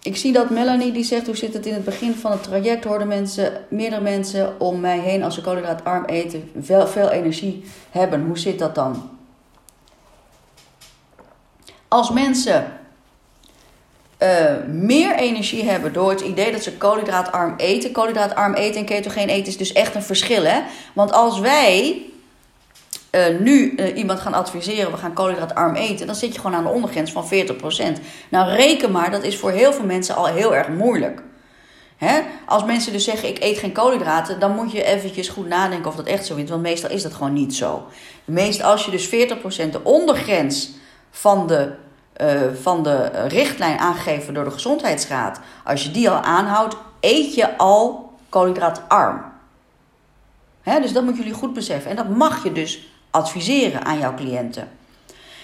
Ik 0.03 0.17
zie 0.17 0.33
dat 0.33 0.51
Melanie 0.51 0.93
die 0.93 1.05
zegt, 1.05 1.27
hoe 1.27 1.37
zit 1.37 1.55
het 1.55 1.67
in 1.67 1.75
het 1.75 1.85
begin 1.85 2.15
van 2.15 2.31
het 2.31 2.43
traject? 2.43 2.85
Hoorden 2.85 3.09
mensen, 3.09 3.53
meerdere 3.71 4.03
mensen 4.03 4.61
om 4.61 4.81
mij 4.81 4.99
heen 4.99 5.23
als 5.23 5.35
ze 5.35 5.41
koolhydraatarm 5.41 6.05
eten, 6.05 6.51
veel, 6.61 6.87
veel 6.87 7.11
energie 7.11 7.65
hebben. 7.91 8.27
Hoe 8.27 8.39
zit 8.39 8.59
dat 8.59 8.75
dan? 8.75 9.18
Als 11.89 12.11
mensen 12.11 12.79
uh, 14.23 14.29
meer 14.67 15.15
energie 15.15 15.65
hebben 15.65 15.93
door 15.93 16.11
het 16.11 16.21
idee 16.21 16.53
dat 16.53 16.63
ze 16.63 16.77
koolhydraatarm 16.77 17.55
eten. 17.57 17.93
Koolhydraatarm 17.93 18.55
eten 18.55 18.81
en 18.81 18.87
ketogeen 18.87 19.29
eten 19.29 19.47
is 19.47 19.57
dus 19.57 19.73
echt 19.73 19.95
een 19.95 20.03
verschil. 20.03 20.45
Hè? 20.45 20.61
Want 20.93 21.13
als 21.13 21.41
wij 21.41 22.03
uh, 23.11 23.39
nu 23.41 23.75
uh, 23.77 23.97
iemand 23.97 24.21
gaan 24.21 24.35
adviseren, 24.35 24.91
we 24.91 24.97
gaan 24.97 25.13
koolhydraatarm 25.13 25.75
eten, 25.75 26.07
dan 26.07 26.15
zit 26.15 26.35
je 26.35 26.41
gewoon 26.41 26.57
aan 26.57 26.65
de 26.65 26.71
ondergrens 26.71 27.13
van 27.13 27.29
40%. 27.99 28.01
Nou, 28.29 28.51
reken 28.51 28.91
maar, 28.91 29.11
dat 29.11 29.23
is 29.23 29.37
voor 29.37 29.51
heel 29.51 29.73
veel 29.73 29.85
mensen 29.85 30.15
al 30.15 30.27
heel 30.27 30.55
erg 30.55 30.69
moeilijk. 30.69 31.23
Hè? 31.97 32.21
Als 32.47 32.65
mensen 32.65 32.93
dus 32.93 33.05
zeggen, 33.05 33.29
ik 33.29 33.43
eet 33.43 33.59
geen 33.59 33.73
koolhydraten, 33.73 34.41
dan 34.41 34.55
moet 34.55 34.73
je 34.73 34.85
eventjes 34.85 35.29
goed 35.29 35.49
nadenken 35.49 35.91
of 35.91 35.97
dat 35.97 36.07
echt 36.07 36.27
zo 36.27 36.37
is. 36.37 36.49
Want 36.49 36.63
meestal 36.63 36.91
is 36.91 37.03
dat 37.03 37.15
gewoon 37.15 37.33
niet 37.33 37.55
zo. 37.55 37.87
Meestal 38.25 38.71
als 38.71 38.85
je 38.85 38.91
dus 38.91 39.07
40% 39.07 39.11
de 39.71 39.81
ondergrens 39.83 40.71
van 41.11 41.47
de, 41.47 41.73
uh, 42.21 42.55
van 42.61 42.83
de 42.83 43.05
richtlijn 43.29 43.79
aangegeven 43.79 44.35
door 44.35 44.45
de 44.45 44.51
gezondheidsraad, 44.51 45.41
als 45.65 45.85
je 45.85 45.91
die 45.91 46.11
al 46.11 46.21
aanhoudt, 46.21 46.77
eet 47.01 47.35
je 47.35 47.57
al 47.57 48.13
koolhydraatarm. 48.29 49.25
Hè? 50.63 50.81
Dus 50.81 50.93
dat 50.93 51.05
moeten 51.05 51.23
jullie 51.23 51.39
goed 51.39 51.53
beseffen. 51.53 51.91
En 51.91 51.97
dat 51.97 52.09
mag 52.09 52.43
je 52.43 52.53
dus 52.53 52.89
adviseren 53.11 53.85
aan 53.85 53.99
jouw 53.99 54.15
cliënten. 54.15 54.69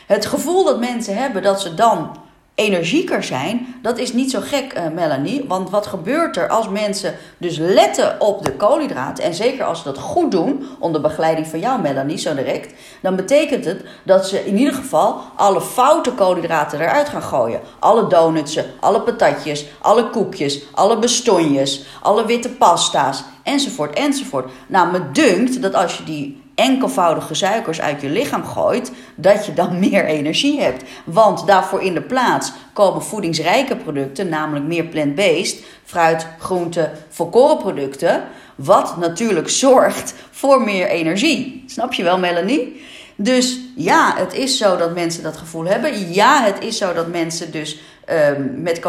Het 0.07 0.27
gevoel 0.27 0.65
dat 0.65 0.79
mensen 0.79 1.17
hebben 1.17 1.43
dat 1.43 1.61
ze 1.61 1.75
dan 1.75 2.17
energieker 2.55 3.23
zijn, 3.23 3.75
dat 3.83 3.99
is 3.99 4.13
niet 4.13 4.31
zo 4.31 4.41
gek, 4.43 4.75
uh, 4.79 4.89
Melanie. 4.95 5.45
Want 5.49 5.71
wat 5.71 5.87
gebeurt 5.87 6.37
er 6.37 6.49
als 6.49 6.69
mensen 6.69 7.15
dus 7.39 7.57
letten 7.59 8.21
op 8.21 8.45
de 8.45 8.53
koolhydraten, 8.53 9.25
en 9.25 9.35
zeker 9.35 9.65
als 9.65 9.79
ze 9.79 9.85
dat 9.85 9.99
goed 9.99 10.31
doen, 10.31 10.67
onder 10.79 11.01
begeleiding 11.01 11.47
van 11.47 11.59
jou, 11.59 11.81
Melanie, 11.81 12.19
zo 12.19 12.35
direct, 12.35 12.75
dan 13.03 13.17
betekent 13.17 13.65
het 13.65 13.85
dat 14.03 14.29
ze 14.29 14.47
in 14.47 14.59
ieder 14.59 14.75
geval 14.75 15.21
alle 15.37 15.61
foute 15.61 16.13
koolhydraten 16.13 16.81
eruit 16.81 17.09
gaan 17.09 17.23
gooien. 17.23 17.61
Alle 17.79 18.07
donutsen, 18.07 18.65
alle 18.81 19.01
patatjes, 19.01 19.67
alle 19.81 20.11
koekjes, 20.11 20.63
alle 20.73 20.99
bestonjes, 20.99 21.85
alle 22.03 22.27
witte 22.27 22.51
pasta's, 22.51 23.25
enzovoort, 23.43 23.99
enzovoort. 23.99 24.51
Nou, 24.67 24.91
me 24.91 25.11
dunkt 25.11 25.63
dat 25.63 25.75
als 25.75 25.97
je 25.97 26.05
die 26.05 26.44
enkelvoudige 26.55 27.35
suikers 27.35 27.81
uit 27.81 28.01
je 28.01 28.09
lichaam 28.09 28.45
gooit, 28.45 28.93
dat 29.15 29.47
je 29.47 29.55
dan 29.55 29.79
meer 29.89 30.05
energie 30.05 30.61
hebt. 30.61 30.85
Want 31.05 31.47
daarvoor 31.47 31.83
in 31.83 31.95
de 31.95 32.03
plaats 32.03 32.53
komen 32.73 33.03
voedingsrijke 33.03 33.77
producten, 33.77 34.29
namelijk 34.29 34.65
meer 34.65 34.85
plant-based, 34.85 35.65
fruit, 35.85 36.27
groenten, 36.39 36.93
volkoren 37.09 37.59
producten, 37.59 38.25
wat 38.55 38.97
natuurlijk 38.97 39.49
zorgt 39.65 40.15
voor 40.31 40.63
meer 40.63 40.89
energie. 40.89 41.65
Snap 41.67 41.93
je 41.93 42.03
wel, 42.03 42.19
Melanie? 42.19 42.83
Dus 43.17 43.61
ja, 43.77 44.15
het 44.17 44.35
is 44.35 44.59
zo 44.59 44.77
dat 44.77 44.95
mensen 44.95 45.23
dat 45.23 45.37
gevoel 45.37 45.65
hebben. 45.65 46.13
Ja, 46.13 46.43
het 46.43 46.65
is 46.65 46.79
zo 46.79 46.93
dat 46.93 47.09
mensen 47.09 47.53
dus 47.53 47.79
um, 48.11 48.63
met 48.63 48.81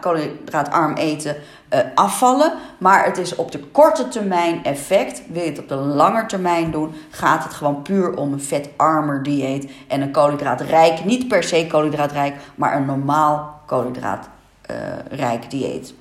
koolhydraatarm 0.00 0.94
eten 0.94 1.36
uh, 1.74 1.80
afvallen. 1.94 2.52
Maar 2.78 3.04
het 3.04 3.18
is 3.18 3.34
op 3.34 3.52
de 3.52 3.58
korte 3.58 4.08
termijn 4.08 4.64
effect. 4.64 5.22
Wil 5.28 5.42
je 5.42 5.48
het 5.48 5.58
op 5.58 5.68
de 5.68 5.74
lange 5.74 6.26
termijn 6.26 6.70
doen, 6.70 6.94
gaat 7.10 7.44
het 7.44 7.54
gewoon 7.54 7.82
puur 7.82 8.16
om 8.16 8.32
een 8.32 8.42
vetarmer 8.42 9.22
dieet. 9.22 9.70
En 9.88 10.00
een 10.00 10.12
koolhydraatrijk, 10.12 11.04
niet 11.04 11.28
per 11.28 11.42
se 11.42 11.66
koolhydraatrijk, 11.66 12.34
maar 12.54 12.76
een 12.76 12.86
normaal 12.86 13.60
koolhydraatrijk 13.66 15.50
dieet. 15.50 15.94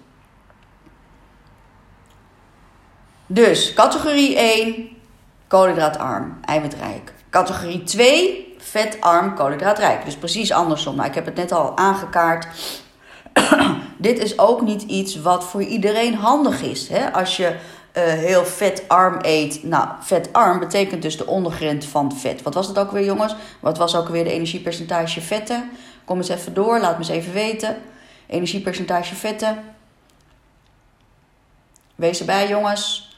Dus 3.25 3.73
categorie 3.73 4.37
1, 4.37 4.87
koolhydraatarm, 5.47 6.37
eiwitrijk. 6.45 7.13
Categorie 7.29 7.83
2, 7.83 8.52
vetarm, 8.63 9.35
koolhydraatrijk. 9.35 10.05
Dus 10.05 10.15
precies 10.15 10.51
andersom. 10.51 10.95
Nou, 10.95 11.07
ik 11.07 11.15
heb 11.15 11.25
het 11.25 11.35
net 11.35 11.51
al 11.51 11.77
aangekaart. 11.77 12.47
Dit 13.97 14.19
is 14.19 14.39
ook 14.39 14.61
niet 14.61 14.81
iets 14.81 15.21
wat 15.21 15.43
voor 15.43 15.63
iedereen 15.63 16.15
handig 16.15 16.61
is. 16.61 16.87
Hè? 16.87 17.13
Als 17.13 17.37
je 17.37 17.55
uh, 17.97 18.03
heel 18.03 18.45
vetarm 18.45 19.17
eet. 19.21 19.63
Nou, 19.63 19.87
vetarm 19.99 20.59
betekent 20.59 21.01
dus 21.01 21.17
de 21.17 21.25
ondergrens 21.25 21.85
van 21.85 22.15
vet. 22.15 22.41
Wat 22.41 22.53
was 22.53 22.67
het 22.67 22.79
ook 22.79 22.91
weer, 22.91 23.05
jongens? 23.05 23.35
Wat 23.59 23.77
was 23.77 23.95
ook 23.95 24.07
weer 24.07 24.23
de 24.23 24.31
energiepercentage 24.31 25.21
vetten? 25.21 25.71
Kom 26.05 26.17
eens 26.17 26.29
even 26.29 26.53
door, 26.53 26.79
laat 26.79 26.91
me 26.91 26.97
eens 26.97 27.07
even 27.07 27.33
weten. 27.33 27.77
Energiepercentage 28.27 29.15
vetten. 29.15 29.63
Wees 31.95 32.19
erbij, 32.19 32.47
jongens. 32.47 33.11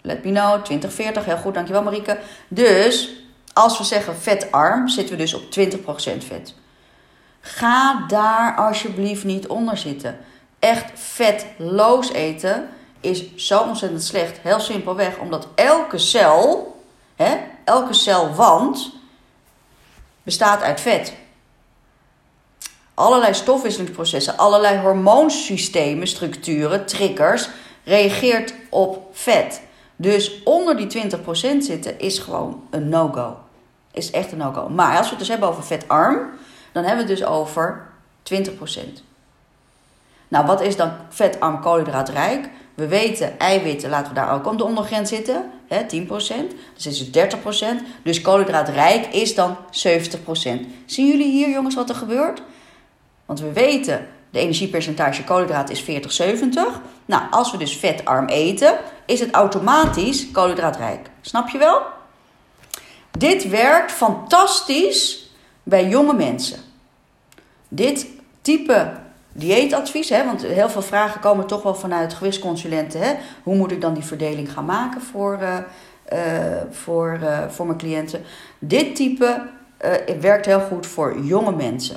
Let 0.00 0.24
me 0.24 0.30
know, 0.30 0.64
2040. 0.64 1.24
Heel 1.24 1.36
goed, 1.36 1.54
dankjewel 1.54 1.82
Marieke. 1.82 2.18
Dus 2.48 3.19
als 3.52 3.78
we 3.78 3.84
zeggen 3.84 4.16
vetarm, 4.16 4.88
zitten 4.88 5.16
we 5.16 5.22
dus 5.22 5.34
op 5.34 5.42
20% 5.42 6.26
vet. 6.26 6.54
Ga 7.40 8.04
daar 8.06 8.56
alsjeblieft 8.56 9.24
niet 9.24 9.46
onder 9.46 9.76
zitten. 9.76 10.18
Echt 10.58 10.90
vetloos 10.94 12.12
eten 12.12 12.68
is 13.00 13.36
zo 13.36 13.60
ontzettend 13.60 14.02
slecht. 14.02 14.38
Heel 14.42 14.60
simpelweg, 14.60 15.18
omdat 15.18 15.48
elke 15.54 15.98
cel, 15.98 16.74
hè, 17.16 17.36
elke 17.64 17.94
celwand 17.94 18.92
bestaat 20.22 20.62
uit 20.62 20.80
vet. 20.80 21.12
Allerlei 22.94 23.34
stofwisselingsprocessen, 23.34 24.36
allerlei 24.36 24.78
hormoonsystemen, 24.78 26.06
structuren, 26.06 26.86
triggers, 26.86 27.48
reageert 27.84 28.54
op 28.68 29.08
vet. 29.12 29.60
Dus 30.00 30.42
onder 30.42 30.76
die 30.76 31.10
20% 31.16 31.20
zitten 31.58 31.98
is 31.98 32.18
gewoon 32.18 32.62
een 32.70 32.88
no-go. 32.88 33.36
Is 33.92 34.10
echt 34.10 34.32
een 34.32 34.38
no-go. 34.38 34.68
Maar 34.68 34.96
als 34.96 35.04
we 35.04 35.10
het 35.10 35.18
dus 35.18 35.28
hebben 35.28 35.48
over 35.48 35.62
vetarm, 35.62 36.30
dan 36.72 36.84
hebben 36.84 37.06
we 37.06 37.10
het 37.10 37.20
dus 37.20 37.28
over 37.28 37.86
20%. 38.22 39.02
Nou, 40.28 40.46
wat 40.46 40.60
is 40.60 40.76
dan 40.76 40.92
vetarm 41.08 41.60
koolhydraatrijk? 41.60 42.48
We 42.74 42.86
weten 42.86 43.38
eiwitten, 43.38 43.90
laten 43.90 44.08
we 44.08 44.20
daar 44.20 44.32
ook 44.32 44.46
op 44.46 44.58
de 44.58 44.64
ondergrens 44.64 45.08
zitten, 45.08 45.50
hè, 45.68 45.84
10%. 45.86 46.54
Dus 46.74 46.86
is 46.86 46.98
het 46.98 47.12
30%. 47.12 47.82
Dus 48.02 48.20
koolhydraatrijk 48.20 49.06
is 49.06 49.34
dan 49.34 49.56
70%. 49.70 50.66
Zien 50.84 51.06
jullie 51.06 51.30
hier, 51.30 51.50
jongens, 51.50 51.74
wat 51.74 51.88
er 51.88 51.94
gebeurt? 51.94 52.42
Want 53.26 53.40
we 53.40 53.52
weten, 53.52 54.06
de 54.30 54.38
energiepercentage 54.38 55.24
koolhydraat 55.24 55.70
is 55.70 55.82
40-70. 55.82 55.86
Nou, 57.04 57.22
als 57.30 57.50
we 57.50 57.58
dus 57.58 57.76
vetarm 57.76 58.26
eten, 58.26 58.78
is 59.06 59.20
het 59.20 59.30
automatisch 59.30 60.30
koolhydraatrijk. 60.30 61.10
Snap 61.20 61.48
je 61.48 61.58
wel? 61.58 61.82
Dit 63.10 63.48
werkt 63.48 63.92
fantastisch 63.92 65.30
bij 65.62 65.88
jonge 65.88 66.14
mensen. 66.14 66.58
Dit 67.68 68.06
type 68.40 68.92
dieetadvies, 69.32 70.08
hè, 70.08 70.24
want 70.24 70.42
heel 70.42 70.68
veel 70.70 70.82
vragen 70.82 71.20
komen 71.20 71.46
toch 71.46 71.62
wel 71.62 71.74
vanuit 71.74 72.14
gewichtsconsulenten. 72.14 73.00
Hè? 73.00 73.14
Hoe 73.42 73.56
moet 73.56 73.72
ik 73.72 73.80
dan 73.80 73.94
die 73.94 74.04
verdeling 74.04 74.52
gaan 74.52 74.64
maken 74.64 75.00
voor, 75.00 75.38
uh, 75.42 75.56
uh, 76.12 76.62
voor, 76.70 77.18
uh, 77.22 77.48
voor 77.48 77.66
mijn 77.66 77.78
cliënten? 77.78 78.22
Dit 78.58 78.96
type 78.96 79.42
werkt 80.20 80.46
heel 80.46 80.60
goed 80.60 80.86
voor 80.86 81.20
jonge 81.20 81.52
mensen. 81.52 81.96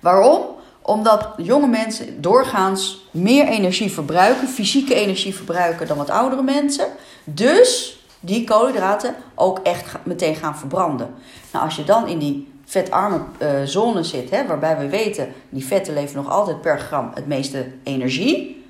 Waarom? 0.00 0.60
Omdat 0.82 1.28
jonge 1.36 1.66
mensen 1.66 2.20
doorgaans 2.20 3.06
meer 3.10 3.46
energie 3.46 3.92
verbruiken, 3.92 4.48
fysieke 4.48 4.94
energie 4.94 5.34
verbruiken 5.34 5.86
dan 5.86 5.96
wat 5.96 6.10
oudere 6.10 6.42
mensen. 6.42 6.86
Dus 7.24 8.00
die 8.20 8.44
koolhydraten 8.44 9.14
ook 9.34 9.58
echt 9.58 9.96
meteen 10.02 10.34
gaan 10.34 10.58
verbranden. 10.58 11.14
Nou, 11.52 11.64
als 11.64 11.76
je 11.76 11.84
dan 11.84 12.08
in 12.08 12.18
die 12.18 12.52
vetarme 12.64 13.20
uh, 13.38 13.48
zone 13.64 14.02
zit, 14.02 14.30
hè, 14.30 14.46
waarbij 14.46 14.78
we 14.78 14.88
weten 14.88 15.32
die 15.48 15.66
vetten 15.66 15.94
leveren 15.94 16.22
nog 16.22 16.32
altijd 16.32 16.60
per 16.60 16.78
gram 16.78 17.10
het 17.14 17.26
meeste 17.26 17.66
energie, 17.82 18.64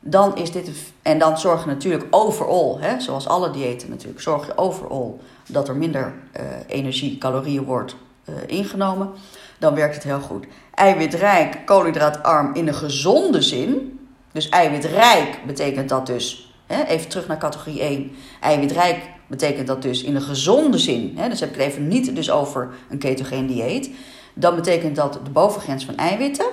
dan 0.00 0.36
is 0.36 0.52
dit. 0.52 0.70
En 1.02 1.18
dan 1.18 1.38
zorg 1.38 1.64
je 1.64 1.66
natuurlijk 1.70 2.04
overal, 2.10 2.78
hè, 2.80 3.00
zoals 3.00 3.28
alle 3.28 3.50
diëten 3.50 3.90
natuurlijk, 3.90 4.20
zorg 4.20 4.46
je 4.46 4.58
overal 4.58 5.20
dat 5.48 5.68
er 5.68 5.76
minder 5.76 6.14
uh, 6.36 6.42
energie, 6.66 7.18
calorieën 7.18 7.64
wordt 7.64 7.96
uh, 8.24 8.34
ingenomen. 8.46 9.10
Dan 9.58 9.74
werkt 9.74 9.94
het 9.94 10.04
heel 10.04 10.20
goed. 10.20 10.46
Eiwitrijk, 10.74 11.66
koolhydraatarm 11.66 12.54
in 12.54 12.68
een 12.68 12.74
gezonde 12.74 13.42
zin. 13.42 13.98
Dus 14.32 14.48
eiwitrijk 14.48 15.38
betekent 15.46 15.88
dat 15.88 16.06
dus, 16.06 16.54
hè, 16.66 16.84
even 16.84 17.08
terug 17.08 17.26
naar 17.26 17.38
categorie 17.38 17.80
1. 17.80 18.12
Eiwitrijk 18.40 18.98
betekent 19.26 19.66
dat 19.66 19.82
dus 19.82 20.02
in 20.02 20.14
een 20.14 20.22
gezonde 20.22 20.78
zin. 20.78 21.12
Hè, 21.16 21.28
dus 21.28 21.40
heb 21.40 21.48
ik 21.48 21.56
het 21.56 21.66
even 21.66 21.88
niet 21.88 22.16
dus 22.16 22.30
over 22.30 22.70
een 22.90 22.98
ketogeen 22.98 23.46
dieet. 23.46 23.90
Dan 24.34 24.54
betekent 24.54 24.96
dat 24.96 25.12
de 25.24 25.30
bovengrens 25.30 25.84
van 25.84 25.96
eiwitten. 25.96 26.46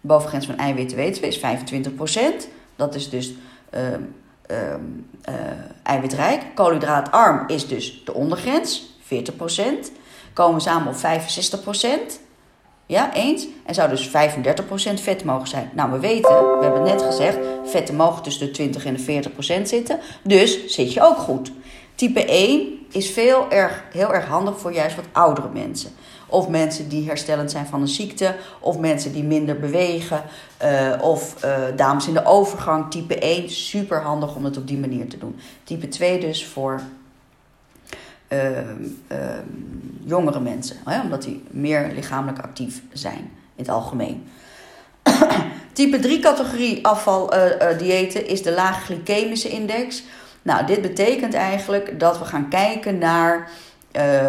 De 0.00 0.08
bovengrens 0.08 0.46
van 0.46 0.56
eiwitten 0.56 0.96
weten 0.96 1.22
we 1.22 1.28
is 1.28 1.40
25%. 2.44 2.48
Dat 2.76 2.94
is 2.94 3.10
dus 3.10 3.32
uh, 3.74 3.80
uh, 4.50 4.58
uh, 5.28 5.34
eiwitrijk. 5.82 6.42
Koolhydraatarm 6.54 7.44
is 7.46 7.68
dus 7.68 8.02
de 8.04 8.14
ondergrens, 8.14 8.96
40%. 9.02 9.08
Komen 10.32 10.60
samen 10.60 10.88
op 10.88 10.96
65%. 10.96 11.00
Ja, 12.92 13.14
eens. 13.14 13.46
En 13.66 13.74
zou 13.74 13.88
dus 13.88 14.08
35% 14.08 14.10
vet 14.94 15.24
mogen 15.24 15.48
zijn. 15.48 15.70
Nou, 15.74 15.90
we 15.90 15.98
weten, 15.98 16.30
we 16.30 16.58
hebben 16.60 16.82
net 16.82 17.02
gezegd, 17.02 17.38
vetten 17.64 17.96
mogen 17.96 18.22
tussen 18.22 18.46
de 18.46 18.52
20 18.52 18.84
en 18.84 18.94
de 18.94 19.22
40% 19.60 19.62
zitten. 19.62 19.98
Dus 20.22 20.66
zit 20.66 20.92
je 20.92 21.02
ook 21.02 21.16
goed. 21.16 21.52
Type 21.94 22.24
1 22.24 22.86
is 22.90 23.10
veel 23.10 23.50
erg, 23.50 23.84
heel 23.92 24.14
erg 24.14 24.26
handig 24.26 24.58
voor 24.58 24.72
juist 24.72 24.96
wat 24.96 25.04
oudere 25.12 25.48
mensen. 25.52 25.90
Of 26.26 26.48
mensen 26.48 26.88
die 26.88 27.06
herstellend 27.06 27.50
zijn 27.50 27.66
van 27.66 27.80
een 27.80 27.88
ziekte. 27.88 28.34
Of 28.60 28.78
mensen 28.78 29.12
die 29.12 29.24
minder 29.24 29.58
bewegen. 29.58 30.22
Uh, 30.64 30.92
of 31.02 31.44
uh, 31.44 31.56
dames 31.76 32.06
in 32.06 32.14
de 32.14 32.24
overgang. 32.24 32.90
Type 32.90 33.18
1, 33.18 33.50
super 33.50 34.02
handig 34.02 34.36
om 34.36 34.44
het 34.44 34.56
op 34.56 34.66
die 34.66 34.78
manier 34.78 35.08
te 35.08 35.18
doen. 35.18 35.38
Type 35.64 35.88
2 35.88 36.20
dus 36.20 36.46
voor 36.46 36.82
uh, 38.32 39.18
jongere 40.04 40.40
mensen. 40.40 40.76
Hè, 40.84 41.00
omdat 41.00 41.22
die 41.22 41.44
meer 41.50 41.90
lichamelijk 41.94 42.38
actief 42.38 42.82
zijn 42.92 43.30
in 43.54 43.64
het 43.64 43.68
algemeen. 43.68 44.24
Type 45.72 45.98
3 45.98 46.18
categorie 46.18 46.86
afvaldiëten 46.86 48.26
is 48.26 48.42
de 48.42 48.52
lage 48.52 48.82
glycemische 48.84 49.48
index. 49.48 50.02
Nou, 50.42 50.66
dit 50.66 50.82
betekent 50.82 51.34
eigenlijk 51.34 52.00
dat 52.00 52.18
we 52.18 52.24
gaan 52.24 52.48
kijken 52.48 52.98
naar 52.98 53.50
uh, 53.96 54.26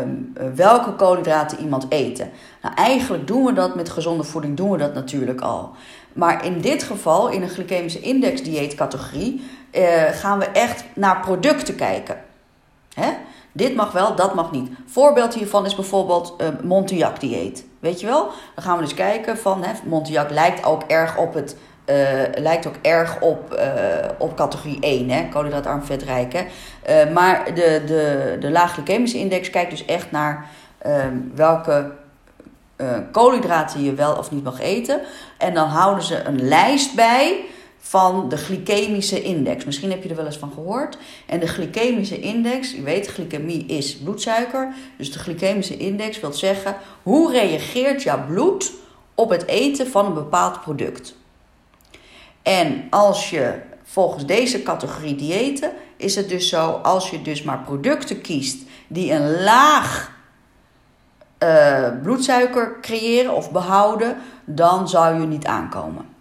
welke 0.55 0.95
koolhydraten 0.95 1.59
iemand 1.59 1.85
eten. 1.89 2.29
Nou, 2.61 2.75
eigenlijk 2.75 3.27
doen 3.27 3.45
we 3.45 3.53
dat 3.53 3.75
met 3.75 3.89
gezonde 3.89 4.23
voeding, 4.23 4.57
doen 4.57 4.71
we 4.71 4.77
dat 4.77 4.93
natuurlijk 4.93 5.41
al. 5.41 5.71
Maar 6.13 6.45
in 6.45 6.61
dit 6.61 6.83
geval, 6.83 7.29
in 7.29 7.41
een 7.41 7.49
glycemische 7.49 7.99
index 7.99 8.43
dieetcategorie, 8.43 9.41
uh, 9.71 10.03
gaan 10.11 10.39
we 10.39 10.45
echt 10.45 10.83
naar 10.93 11.19
producten 11.19 11.75
kijken. 11.75 12.17
Hè? 12.93 13.11
Dit 13.55 13.75
mag 13.75 13.91
wel, 13.91 14.15
dat 14.15 14.33
mag 14.33 14.51
niet. 14.51 14.69
Voorbeeld 14.85 15.33
hiervan 15.33 15.65
is 15.65 15.75
bijvoorbeeld 15.75 16.35
uh, 16.41 16.47
Montillac 16.63 17.19
dieet. 17.19 17.65
Weet 17.79 17.99
je 17.99 18.05
wel? 18.05 18.29
Dan 18.55 18.63
gaan 18.63 18.77
we 18.77 18.83
dus 18.83 18.93
kijken 18.93 19.37
van, 19.37 19.63
hè, 19.63 19.71
Montillac 19.85 20.29
lijkt 20.29 20.65
ook 20.65 20.83
erg 20.83 21.17
op 21.17 21.33
het 21.33 21.55
uh, 21.85 21.95
lijkt 22.35 22.67
ook 22.67 22.75
erg 22.81 23.21
op, 23.21 23.53
uh, 23.53 23.65
op 24.17 24.35
categorie 24.35 24.77
1, 24.79 25.09
hè, 25.09 25.29
koolhydraatarm 25.29 25.83
vetrijk. 25.83 26.33
Hè. 26.33 26.45
Uh, 27.05 27.13
maar 27.13 27.45
de, 27.45 27.83
de, 27.85 28.37
de 28.39 28.51
laag 28.51 28.77
index 28.87 29.49
kijkt 29.49 29.69
dus 29.69 29.85
echt 29.85 30.11
naar 30.11 30.49
ehm, 30.77 31.17
welke 31.35 31.91
koolhydraten 33.11 33.83
je 33.83 33.93
wel 33.93 34.15
of 34.15 34.31
niet 34.31 34.43
mag 34.43 34.59
eten. 34.59 35.01
En 35.37 35.53
dan 35.53 35.67
houden 35.67 36.03
ze 36.03 36.23
een 36.23 36.47
lijst 36.47 36.95
bij 36.95 37.45
van 37.93 38.29
de 38.29 38.37
glycemische 38.37 39.21
index. 39.21 39.65
Misschien 39.65 39.89
heb 39.89 40.03
je 40.03 40.09
er 40.09 40.15
wel 40.15 40.25
eens 40.25 40.37
van 40.37 40.51
gehoord. 40.53 40.97
En 41.25 41.39
de 41.39 41.47
glycemische 41.47 42.19
index, 42.19 42.71
je 42.71 42.81
weet, 42.81 43.07
glycemie 43.07 43.65
is 43.65 43.97
bloedsuiker. 43.97 44.73
Dus 44.97 45.11
de 45.11 45.19
glycemische 45.19 45.77
index 45.77 46.19
wil 46.19 46.33
zeggen 46.33 46.75
hoe 47.03 47.31
reageert 47.31 48.03
jouw 48.03 48.25
bloed 48.25 48.71
op 49.15 49.29
het 49.29 49.47
eten 49.47 49.87
van 49.87 50.05
een 50.05 50.13
bepaald 50.13 50.61
product. 50.61 51.15
En 52.41 52.87
als 52.89 53.29
je 53.29 53.61
volgens 53.83 54.25
deze 54.25 54.63
categorie 54.63 55.15
diëten, 55.15 55.71
is 55.97 56.15
het 56.15 56.29
dus 56.29 56.49
zo, 56.49 56.69
als 56.71 57.09
je 57.09 57.21
dus 57.21 57.43
maar 57.43 57.59
producten 57.59 58.21
kiest 58.21 58.57
die 58.87 59.11
een 59.11 59.43
laag 59.43 60.11
uh, 61.43 61.87
bloedsuiker 62.03 62.77
creëren 62.81 63.35
of 63.35 63.51
behouden, 63.51 64.17
dan 64.45 64.89
zou 64.89 65.19
je 65.19 65.27
niet 65.27 65.45
aankomen. 65.45 66.12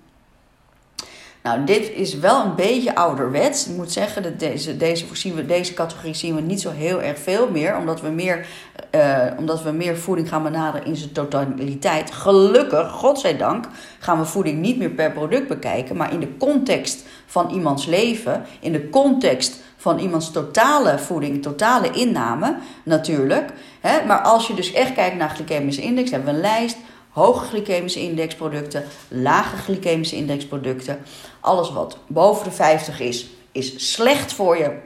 Nou, 1.43 1.65
dit 1.65 1.91
is 1.91 2.19
wel 2.19 2.45
een 2.45 2.55
beetje 2.55 2.95
ouderwets. 2.95 3.69
Ik 3.69 3.77
moet 3.77 3.93
zeggen 3.93 4.23
dat 4.23 4.39
deze, 4.39 4.77
deze, 4.77 5.35
we, 5.35 5.47
deze 5.47 5.75
categorie 5.75 6.15
zien 6.15 6.35
we 6.35 6.41
niet 6.41 6.61
zo 6.61 6.71
heel 6.71 7.03
erg 7.03 7.19
veel 7.19 7.51
meer. 7.51 7.77
Omdat 7.77 8.01
we 8.01 8.09
meer, 8.09 8.47
uh, 8.95 9.27
omdat 9.39 9.63
we 9.63 9.71
meer 9.71 9.97
voeding 9.97 10.29
gaan 10.29 10.43
benaderen 10.43 10.87
in 10.87 10.97
zijn 10.97 11.13
totaliteit. 11.13 12.11
Gelukkig, 12.11 12.91
godzijdank, 12.91 13.67
gaan 13.99 14.19
we 14.19 14.25
voeding 14.25 14.61
niet 14.61 14.79
meer 14.79 14.91
per 14.91 15.13
product 15.13 15.49
bekijken. 15.49 15.97
Maar 15.97 16.13
in 16.13 16.21
de 16.21 16.37
context 16.37 17.05
van 17.27 17.51
iemands 17.51 17.87
leven, 17.87 18.45
in 18.61 18.73
de 18.73 18.89
context 18.89 19.61
van 19.77 19.99
iemands 19.99 20.31
totale 20.31 20.99
voeding, 20.99 21.43
totale 21.43 21.91
inname 21.91 22.57
natuurlijk. 22.85 23.53
Hè? 23.81 24.07
Maar 24.07 24.21
als 24.21 24.47
je 24.47 24.55
dus 24.55 24.73
echt 24.73 24.93
kijkt 24.93 25.17
naar 25.17 25.31
glycemische 25.31 25.83
index, 25.83 26.11
hebben 26.11 26.29
we 26.29 26.35
een 26.35 26.43
lijst 26.43 26.77
hoge 27.13 27.45
glycemische 27.47 28.01
indexproducten, 28.01 28.85
lage 29.09 29.57
glycemische 29.57 30.17
indexproducten. 30.17 31.03
Alles 31.41 31.73
wat 31.73 31.97
boven 32.07 32.45
de 32.45 32.51
50 32.51 33.01
is, 33.01 33.27
is 33.53 33.93
slecht 33.93 34.33
voor 34.33 34.59
je. 34.59 34.79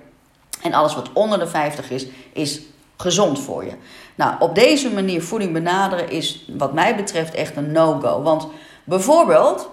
En 0.62 0.72
alles 0.72 0.94
wat 0.94 1.12
onder 1.12 1.38
de 1.38 1.46
50 1.46 1.90
is, 1.90 2.06
is 2.32 2.60
gezond 2.96 3.40
voor 3.40 3.64
je. 3.64 3.72
Nou, 4.14 4.34
op 4.38 4.54
deze 4.54 4.92
manier 4.92 5.22
voeding 5.22 5.52
benaderen 5.52 6.10
is 6.10 6.44
wat 6.56 6.72
mij 6.72 6.96
betreft 6.96 7.34
echt 7.34 7.56
een 7.56 7.72
no-go. 7.72 8.22
Want 8.22 8.46
bijvoorbeeld, 8.84 9.68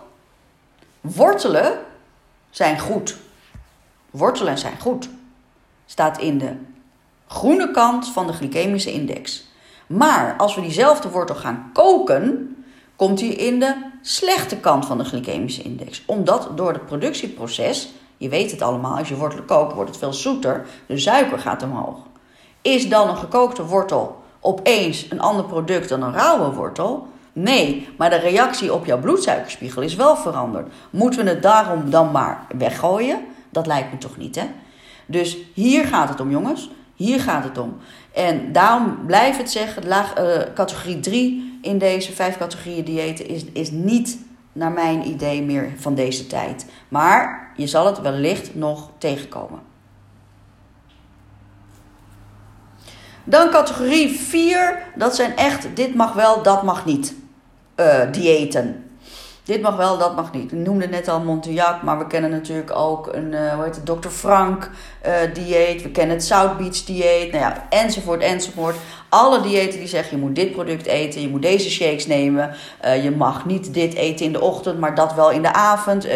wortelen 1.02 1.80
zijn 2.50 2.80
goed. 2.80 3.18
Wortelen 4.10 4.58
zijn 4.58 4.80
goed. 4.80 5.10
Staat 5.86 6.18
in 6.18 6.38
de 6.38 6.56
groene 7.28 7.72
kant 7.72 8.08
van 8.08 8.28
de 8.28 8.34
glycemische 8.34 8.92
index. 8.92 9.44
Maar 9.88 10.36
als 10.38 10.56
we 10.56 10.62
diezelfde 10.62 11.10
wortel 11.10 11.36
gaan 11.36 11.70
koken, 11.74 12.56
komt 12.96 13.18
die 13.18 13.36
in 13.36 13.60
de 13.60 13.76
slechte 14.02 14.58
kant 14.58 14.86
van 14.86 14.98
de 14.98 15.04
glycemische 15.04 15.62
index. 15.62 16.04
Omdat 16.06 16.50
door 16.56 16.74
het 16.74 16.86
productieproces, 16.86 17.94
je 18.18 18.30
weet 18.30 18.52
het 18.52 18.62
allemaal, 18.62 18.98
als 18.98 19.10
je 19.10 19.16
wortelen 19.16 19.46
kookt, 19.46 19.74
wordt 19.74 19.90
het 19.90 20.00
veel 20.00 20.14
zoeter, 20.14 20.66
de 20.86 20.98
suiker 20.98 21.40
gaat 21.40 21.64
omhoog. 21.64 21.98
Is 22.62 22.90
dan 22.90 23.10
een 23.10 23.18
gekookte 23.18 23.66
wortel 23.66 24.22
opeens 24.40 25.06
een 25.10 25.20
ander 25.20 25.46
product 25.46 25.90
dan 25.90 26.04
een 26.04 26.14
rauwe 26.14 26.54
wortel? 26.54 27.08
Nee, 27.34 27.90
maar 27.98 28.10
de 28.10 28.16
reactie 28.16 28.74
op 28.74 28.86
jouw 28.86 29.00
bloedsuikerspiegel 29.00 29.82
is 29.82 29.96
wel 29.96 30.16
veranderd. 30.16 30.74
Moeten 30.90 31.24
we 31.24 31.30
het 31.30 31.42
daarom 31.42 31.90
dan 31.90 32.12
maar 32.12 32.46
weggooien? 32.58 33.20
Dat 33.50 33.68
lijkt 33.68 33.92
me 33.92 33.98
toch 33.98 34.18
niet, 34.18 34.36
hè? 34.36 34.46
Dus 35.06 35.38
hier 35.54 35.86
gaat 35.86 36.10
het 36.10 36.20
om, 36.20 36.30
jongens. 36.30 36.70
Hier 37.04 37.20
gaat 37.20 37.44
het 37.44 37.58
om. 37.58 37.78
En 38.14 38.52
daarom 38.52 39.06
blijf 39.06 39.38
het 39.38 39.52
zeggen, 39.52 39.88
laag, 39.88 40.20
uh, 40.20 40.38
categorie 40.54 41.00
3 41.00 41.60
in 41.62 41.78
deze 41.78 42.14
vijf 42.14 42.38
categorieën 42.38 42.84
diëten 42.84 43.28
is, 43.28 43.46
is 43.54 43.72
niet 43.72 44.18
naar 44.52 44.72
mijn 44.72 45.08
idee 45.08 45.42
meer 45.42 45.74
van 45.78 45.96
deze 45.96 46.28
tijd. 46.28 46.66
Maar 46.88 47.52
je 47.56 47.68
zal 47.68 47.86
het 47.86 48.02
wellicht 48.02 48.56
nog 48.56 48.90
tegenkomen. 48.98 49.60
Dan 53.24 53.50
categorie 53.50 54.20
4, 54.20 54.84
dat 54.96 55.16
zijn 55.16 55.36
echt 55.36 55.76
dit 55.76 55.96
mag 55.96 56.14
wel, 56.14 56.44
dat 56.44 56.64
mag 56.64 56.86
niet. 56.86 57.16
Uh, 57.76 58.12
diëten. 58.12 58.83
Dit 59.44 59.62
mag 59.62 59.76
wel, 59.76 59.98
dat 59.98 60.16
mag 60.16 60.32
niet. 60.32 60.52
Ik 60.52 60.58
noemde 60.58 60.88
net 60.88 61.08
al 61.08 61.20
Montillac, 61.20 61.82
maar 61.82 61.98
we 61.98 62.08
kennen 62.08 62.30
natuurlijk 62.30 62.76
ook 62.76 63.14
een, 63.14 63.32
uh, 63.32 63.54
hoe 63.54 63.64
heet 63.64 63.76
het, 63.76 63.86
Dr. 63.86 64.08
Frank 64.08 64.70
uh, 65.06 65.14
dieet. 65.34 65.82
We 65.82 65.92
kennen 65.92 66.16
het 66.16 66.26
South 66.26 66.58
Beach 66.58 66.84
dieet, 66.84 67.32
nou 67.32 67.44
ja, 67.44 67.66
enzovoort, 67.70 68.22
enzovoort. 68.22 68.76
Alle 69.14 69.42
diëten 69.42 69.80
die 69.80 69.88
zeggen 69.88 70.18
je 70.18 70.24
moet 70.24 70.36
dit 70.36 70.52
product 70.52 70.86
eten, 70.86 71.22
je 71.22 71.30
moet 71.30 71.42
deze 71.42 71.70
shakes 71.70 72.08
nemen. 72.08 72.56
Uh, 72.86 73.04
je 73.04 73.12
mag 73.12 73.46
niet 73.46 73.74
dit 73.74 73.94
eten 73.94 74.26
in 74.26 74.32
de 74.32 74.42
ochtend, 74.42 74.80
maar 74.80 74.96
dat 74.96 75.14
wel 75.14 75.32
in 75.32 75.42
de 75.42 75.54
avond. 75.54 76.08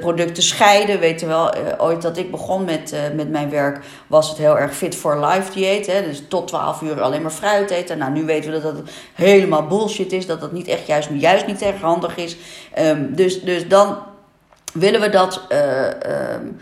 producten 0.00 0.42
scheiden, 0.42 1.00
weet 1.00 1.20
je 1.20 1.26
wel. 1.26 1.54
ooit 1.78 2.02
dat 2.02 2.16
ik 2.16 2.30
begon 2.30 2.64
met, 2.64 2.94
met 3.14 3.30
mijn 3.30 3.50
werk 3.50 3.84
was 4.06 4.28
het 4.28 4.38
heel 4.38 4.58
erg 4.58 4.76
fit 4.76 4.94
for 4.94 5.26
life 5.26 5.52
dieet. 5.52 5.86
Hè? 5.86 6.02
Dus 6.02 6.22
tot 6.28 6.48
12 6.48 6.80
uur 6.80 7.02
alleen 7.02 7.22
maar 7.22 7.30
fruit 7.30 7.70
eten. 7.70 7.98
Nou, 7.98 8.12
nu 8.12 8.24
weten 8.24 8.52
we 8.52 8.60
dat 8.60 8.76
dat 8.76 8.90
helemaal 9.14 9.66
bullshit 9.66 10.12
is. 10.12 10.26
Dat 10.26 10.40
dat 10.40 10.52
niet 10.52 10.68
echt 10.68 10.86
juist, 10.86 11.08
juist 11.12 11.46
niet 11.46 11.62
erg 11.62 11.80
handig 11.80 12.16
is. 12.16 12.36
Um, 12.78 13.14
dus, 13.14 13.42
dus 13.42 13.68
dan 13.68 13.96
willen 14.72 15.00
we 15.00 15.08
dat 15.08 15.40
uh, 15.48 15.86
um, 16.34 16.60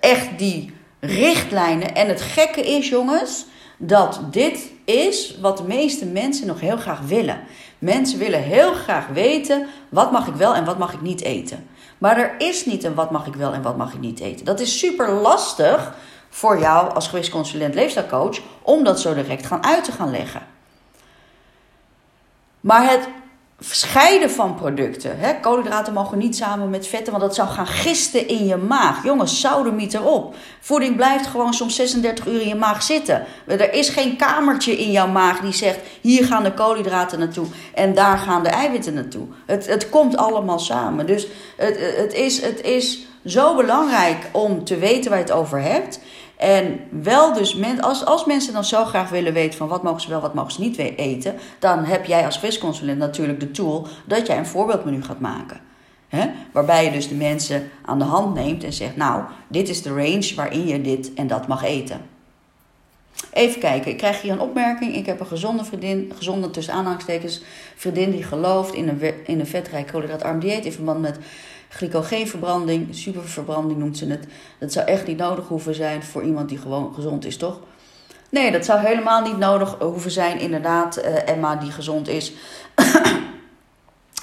echt 0.00 0.38
die 0.38 0.74
richtlijnen. 1.00 1.94
En 1.94 2.08
het 2.08 2.20
gekke 2.20 2.60
is, 2.60 2.88
jongens, 2.88 3.46
dat 3.76 4.20
dit 4.30 4.70
is 4.84 5.38
wat 5.40 5.56
de 5.56 5.64
meeste 5.64 6.06
mensen 6.06 6.46
nog 6.46 6.60
heel 6.60 6.76
graag 6.76 7.00
willen. 7.00 7.40
Mensen 7.78 8.18
willen 8.18 8.42
heel 8.42 8.72
graag 8.72 9.06
weten 9.06 9.66
wat 9.88 10.12
mag 10.12 10.26
ik 10.26 10.34
wel 10.34 10.54
en 10.54 10.64
wat 10.64 10.78
mag 10.78 10.92
ik 10.92 11.00
niet 11.00 11.22
eten. 11.22 11.68
Maar 11.98 12.16
er 12.18 12.34
is 12.38 12.66
niet 12.66 12.84
een 12.84 12.94
wat 12.94 13.10
mag 13.10 13.26
ik 13.26 13.34
wel 13.34 13.52
en 13.52 13.62
wat 13.62 13.76
mag 13.76 13.92
ik 13.92 14.00
niet 14.00 14.20
eten. 14.20 14.44
Dat 14.44 14.60
is 14.60 14.78
super 14.78 15.10
lastig 15.10 15.94
voor 16.28 16.58
jou 16.58 16.94
als 16.94 17.08
gewichtsconsulent 17.08 17.74
leefstijlcoach 17.74 18.38
om 18.62 18.84
dat 18.84 19.00
zo 19.00 19.14
direct 19.14 19.46
gaan 19.46 19.64
uit 19.64 19.84
te 19.84 19.92
gaan 19.92 20.10
leggen. 20.10 20.42
Maar 22.60 22.90
het 22.90 23.08
scheiden 23.70 24.30
van 24.30 24.54
producten. 24.54 25.18
Hè? 25.18 25.40
Koolhydraten 25.40 25.92
mogen 25.92 26.18
niet 26.18 26.36
samen 26.36 26.70
met 26.70 26.86
vetten, 26.86 27.12
want 27.12 27.24
dat 27.24 27.34
zou 27.34 27.48
gaan 27.48 27.66
gisten 27.66 28.28
in 28.28 28.46
je 28.46 28.56
maag. 28.56 29.04
Jongens, 29.04 29.40
soudemiet 29.40 29.94
erop. 29.94 30.34
Voeding 30.60 30.96
blijft 30.96 31.26
gewoon 31.26 31.54
soms 31.54 31.74
36 31.74 32.26
uur 32.26 32.40
in 32.40 32.48
je 32.48 32.54
maag 32.54 32.82
zitten. 32.82 33.26
Er 33.46 33.72
is 33.72 33.88
geen 33.88 34.16
kamertje 34.16 34.76
in 34.76 34.90
jouw 34.90 35.08
maag 35.08 35.40
die 35.40 35.52
zegt: 35.52 35.78
hier 36.00 36.24
gaan 36.24 36.42
de 36.42 36.54
koolhydraten 36.54 37.18
naartoe 37.18 37.46
en 37.74 37.94
daar 37.94 38.18
gaan 38.18 38.42
de 38.42 38.48
eiwitten 38.48 38.94
naartoe. 38.94 39.26
Het, 39.46 39.66
het 39.66 39.88
komt 39.88 40.16
allemaal 40.16 40.58
samen. 40.58 41.06
Dus 41.06 41.26
het, 41.56 41.78
het, 41.96 42.12
is, 42.12 42.42
het 42.42 42.60
is 42.60 43.06
zo 43.24 43.56
belangrijk 43.56 44.28
om 44.32 44.64
te 44.64 44.76
weten 44.76 45.10
waar 45.10 45.18
je 45.18 45.24
het 45.24 45.34
over 45.34 45.60
hebt. 45.62 46.00
En 46.36 46.80
wel 46.90 47.32
dus, 47.32 47.56
als, 47.80 48.04
als 48.04 48.24
mensen 48.24 48.52
dan 48.52 48.64
zo 48.64 48.84
graag 48.84 49.10
willen 49.10 49.32
weten 49.32 49.58
van 49.58 49.68
wat 49.68 49.82
mogen 49.82 50.00
ze 50.00 50.08
wel, 50.08 50.20
wat 50.20 50.34
mogen 50.34 50.52
ze 50.52 50.60
niet 50.60 50.78
eten, 50.78 51.34
dan 51.58 51.84
heb 51.84 52.04
jij 52.04 52.24
als 52.24 52.38
visconsulent 52.38 52.98
natuurlijk 52.98 53.40
de 53.40 53.50
tool 53.50 53.86
dat 54.04 54.26
jij 54.26 54.38
een 54.38 54.46
voorbeeldmenu 54.46 55.02
gaat 55.02 55.20
maken. 55.20 55.60
Waarbij 56.52 56.84
je 56.84 56.90
dus 56.90 57.08
de 57.08 57.14
mensen 57.14 57.70
aan 57.84 57.98
de 57.98 58.04
hand 58.04 58.34
neemt 58.34 58.64
en 58.64 58.72
zegt, 58.72 58.96
nou, 58.96 59.22
dit 59.48 59.68
is 59.68 59.82
de 59.82 59.88
range 59.88 60.32
waarin 60.36 60.66
je 60.66 60.80
dit 60.80 61.14
en 61.14 61.26
dat 61.26 61.46
mag 61.46 61.64
eten. 61.64 62.00
Even 63.32 63.60
kijken, 63.60 63.90
ik 63.90 63.96
krijg 63.96 64.22
hier 64.22 64.32
een 64.32 64.40
opmerking. 64.40 64.94
Ik 64.94 65.06
heb 65.06 65.20
een 65.20 65.26
gezonde 65.26 65.64
vriendin, 65.64 66.12
gezonde 66.16 66.50
tussen 66.50 66.74
aanhalingstekens, 66.74 67.42
vriendin 67.76 68.10
die 68.10 68.22
gelooft 68.22 68.74
in 68.74 68.88
een, 68.88 69.26
in 69.26 69.40
een 69.40 69.46
vetrijk 69.46 69.86
koolhydraatarm 69.86 70.40
dieet 70.40 70.64
in 70.64 70.72
verband 70.72 71.00
met 71.00 71.18
glycogeenverbranding, 71.74 72.88
superverbranding 72.90 73.78
noemt 73.78 73.98
ze 73.98 74.06
het. 74.06 74.26
Dat 74.58 74.72
zou 74.72 74.86
echt 74.86 75.06
niet 75.06 75.16
nodig 75.16 75.48
hoeven 75.48 75.74
zijn 75.74 76.02
voor 76.02 76.22
iemand 76.22 76.48
die 76.48 76.58
gewoon 76.58 76.94
gezond 76.94 77.24
is, 77.24 77.36
toch? 77.36 77.60
Nee, 78.30 78.52
dat 78.52 78.64
zou 78.64 78.86
helemaal 78.86 79.22
niet 79.22 79.38
nodig 79.38 79.76
hoeven 79.78 80.10
zijn, 80.10 80.40
inderdaad, 80.40 80.98
uh, 80.98 81.28
Emma 81.28 81.56
die 81.56 81.70
gezond 81.70 82.08
is. 82.08 82.32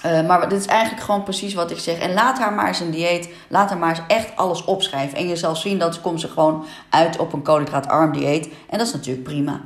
Uh, 0.06 0.26
maar 0.28 0.50
dit 0.50 0.60
is 0.60 0.66
eigenlijk 0.66 1.02
gewoon 1.04 1.24
precies 1.24 1.54
wat 1.54 1.72
ik 1.72 1.80
zeg. 1.80 2.00
En 2.00 2.14
laat 2.14 2.40
haar 2.40 2.54
maar 2.54 2.68
eens 2.68 2.80
een 2.80 2.92
dieet, 2.92 3.30
laat 3.48 3.70
haar 3.70 3.80
maar 3.80 3.90
eens 3.90 4.02
echt 4.08 4.36
alles 4.36 4.66
opschrijven. 4.66 5.18
En 5.18 5.28
je 5.28 5.36
zal 5.36 5.56
zien 5.56 5.80
dat 5.80 6.02
komt 6.02 6.22
ze 6.22 6.28
gewoon 6.28 6.66
uit 6.90 7.18
op 7.18 7.34
een 7.34 7.42
koolhydraatarm 7.42 8.12
dieet. 8.12 8.50
En 8.70 8.78
dat 8.78 8.88
is 8.88 8.94
natuurlijk 8.94 9.24
prima 9.24 9.62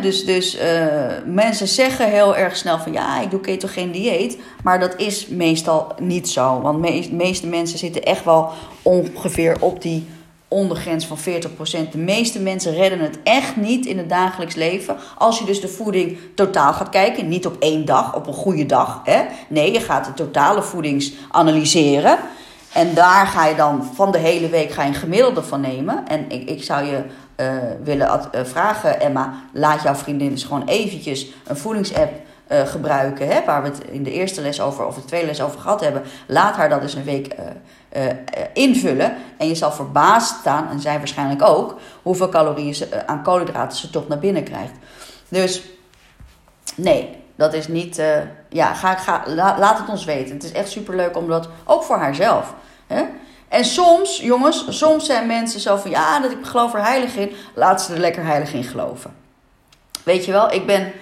dus 0.00 0.24
dus 0.24 0.56
uh, 0.56 0.62
mensen 1.26 1.68
zeggen 1.68 2.10
heel 2.10 2.36
erg 2.36 2.56
snel 2.56 2.78
van 2.78 2.92
ja, 2.92 3.20
ik 3.20 3.30
doe 3.30 3.40
ketogeen 3.40 3.92
dieet. 3.92 4.38
Maar 4.62 4.80
dat 4.80 4.96
is 4.96 5.26
meestal 5.26 5.94
niet 6.00 6.28
zo. 6.28 6.60
Want 6.60 6.82
de 6.82 7.08
meeste 7.12 7.46
mensen 7.46 7.78
zitten 7.78 8.02
echt 8.02 8.24
wel 8.24 8.50
ongeveer 8.82 9.56
op 9.60 9.82
die 9.82 10.06
ondergrens 10.48 11.06
van 11.06 11.18
40%. 11.18 11.22
De 11.90 11.98
meeste 11.98 12.40
mensen 12.40 12.74
redden 12.74 13.00
het 13.00 13.18
echt 13.22 13.56
niet 13.56 13.86
in 13.86 13.98
het 13.98 14.08
dagelijks 14.08 14.54
leven. 14.54 14.96
Als 15.18 15.38
je 15.38 15.44
dus 15.44 15.60
de 15.60 15.68
voeding 15.68 16.18
totaal 16.34 16.72
gaat 16.72 16.88
kijken. 16.88 17.28
Niet 17.28 17.46
op 17.46 17.56
één 17.58 17.84
dag, 17.84 18.14
op 18.14 18.26
een 18.26 18.32
goede 18.32 18.66
dag. 18.66 19.02
Nee, 19.48 19.72
je 19.72 19.80
gaat 19.80 20.04
de 20.04 20.14
totale 20.14 20.62
voedings 20.62 21.12
analyseren. 21.30 22.18
En 22.76 22.94
daar 22.94 23.26
ga 23.26 23.46
je 23.46 23.54
dan 23.54 23.90
van 23.94 24.10
de 24.12 24.18
hele 24.18 24.48
week 24.48 24.70
ga 24.70 24.82
je 24.82 24.88
een 24.88 24.94
gemiddelde 24.94 25.42
van 25.42 25.60
nemen. 25.60 26.06
En 26.08 26.30
ik, 26.30 26.48
ik 26.48 26.62
zou 26.62 26.84
je 26.84 27.04
uh, 27.36 27.52
willen 27.82 28.20
uh, 28.34 28.40
vragen, 28.44 29.00
Emma, 29.00 29.34
laat 29.52 29.82
jouw 29.82 29.94
vriendin 29.94 30.30
eens 30.30 30.44
gewoon 30.44 30.68
eventjes 30.68 31.26
een 31.46 31.56
voedingsapp 31.56 32.12
uh, 32.48 32.66
gebruiken, 32.66 33.28
hè, 33.28 33.44
waar 33.44 33.62
we 33.62 33.68
het 33.68 33.80
in 33.90 34.02
de 34.02 34.12
eerste 34.12 34.40
les 34.40 34.60
over 34.60 34.86
of 34.86 34.94
de 34.94 35.04
tweede 35.04 35.26
les 35.26 35.40
over 35.40 35.60
gehad 35.60 35.80
hebben. 35.80 36.02
Laat 36.26 36.56
haar 36.56 36.68
dat 36.68 36.82
eens 36.82 36.94
een 36.94 37.04
week 37.04 37.34
invullen. 38.52 39.16
En 39.38 39.48
je 39.48 39.54
zal 39.54 39.72
verbaasd 39.72 40.36
staan, 40.40 40.68
en 40.70 40.80
zij 40.80 40.98
waarschijnlijk 40.98 41.42
ook, 41.42 41.76
hoeveel 42.02 42.28
calorieën 42.28 42.74
ze, 42.74 43.06
aan 43.06 43.22
koolhydraten 43.22 43.78
ze 43.78 43.90
toch 43.90 44.08
naar 44.08 44.18
binnen 44.18 44.44
krijgt. 44.44 44.72
Dus 45.28 45.62
nee, 46.74 47.16
dat 47.36 47.54
is 47.54 47.68
niet. 47.68 48.02
ja, 48.48 48.74
ga, 48.74 48.94
ga, 48.94 49.22
laat 49.34 49.78
het 49.78 49.88
ons 49.88 50.04
weten. 50.04 50.34
Het 50.34 50.44
is 50.44 50.52
echt 50.52 50.70
superleuk 50.70 51.16
om 51.16 51.28
dat 51.28 51.48
ook 51.64 51.82
voor 51.82 51.96
haarzelf. 51.96 52.54
Hè? 52.86 53.04
En 53.48 53.64
soms, 53.64 54.20
jongens, 54.20 54.78
soms 54.78 55.06
zijn 55.06 55.26
mensen 55.26 55.60
zo 55.60 55.76
van 55.76 55.90
ja, 55.90 56.20
dat 56.20 56.30
ik 56.30 56.44
geloof 56.46 56.74
er 56.74 56.84
heilig 56.84 57.16
in. 57.16 57.32
Laat 57.54 57.82
ze 57.82 57.92
er 57.92 58.00
lekker 58.00 58.24
heilig 58.24 58.52
in 58.52 58.64
geloven. 58.64 59.14
Weet 60.02 60.24
je 60.24 60.32
wel, 60.32 60.52
ik 60.52 60.66
ben. 60.66 60.92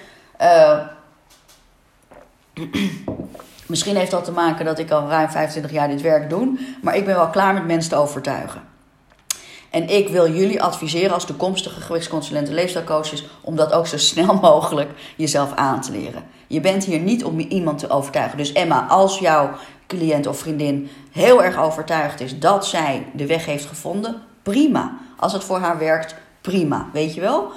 Uh, 0.41 0.79
misschien 3.67 3.97
heeft 3.97 4.11
dat 4.11 4.25
te 4.25 4.33
maken 4.33 4.65
dat 4.65 4.79
ik 4.79 4.91
al 4.91 5.09
ruim 5.09 5.31
25 5.31 5.73
jaar 5.73 5.89
dit 5.89 6.01
werk 6.01 6.31
doe. 6.31 6.59
Maar 6.83 6.97
ik 6.97 7.05
ben 7.05 7.15
wel 7.15 7.31
klaar 7.31 7.55
met 7.55 7.67
mensen 7.67 7.91
te 7.91 7.97
overtuigen. 7.97 8.63
En 9.75 9.89
ik 9.89 10.09
wil 10.09 10.33
jullie 10.33 10.63
adviseren 10.63 11.15
als 11.15 11.25
toekomstige 11.25 11.81
gewichtsconsulenten, 11.81 12.55
leefstijlcoaches, 12.55 13.25
om 13.41 13.57
dat 13.57 13.73
ook 13.73 13.87
zo 13.87 13.99
snel 13.99 14.35
mogelijk 14.51 14.91
jezelf 15.17 15.53
aan 15.55 15.81
te 15.81 15.93
leren. 15.93 16.25
Je 16.47 16.61
bent 16.61 16.85
hier 16.85 16.99
niet 16.99 17.25
om 17.25 17.39
iemand 17.39 17.79
te 17.79 17.89
overtuigen. 17.91 18.39
Dus 18.39 18.53
Emma, 18.53 18.87
als 18.87 19.19
jouw 19.19 19.51
cliënt 19.87 20.27
of 20.27 20.39
vriendin 20.39 20.91
heel 21.11 21.43
erg 21.43 21.59
overtuigd 21.59 22.21
is 22.21 22.39
dat 22.39 22.67
zij 22.67 23.07
de 23.13 23.27
weg 23.27 23.47
heeft 23.47 23.67
gevonden, 23.67 24.23
prima. 24.43 24.99
Als 25.17 25.33
het 25.33 25.45
voor 25.45 25.59
haar 25.59 25.79
werkt, 25.79 26.15
prima. 26.41 26.89
Weet 26.93 27.15
je 27.15 27.21
wel? 27.21 27.51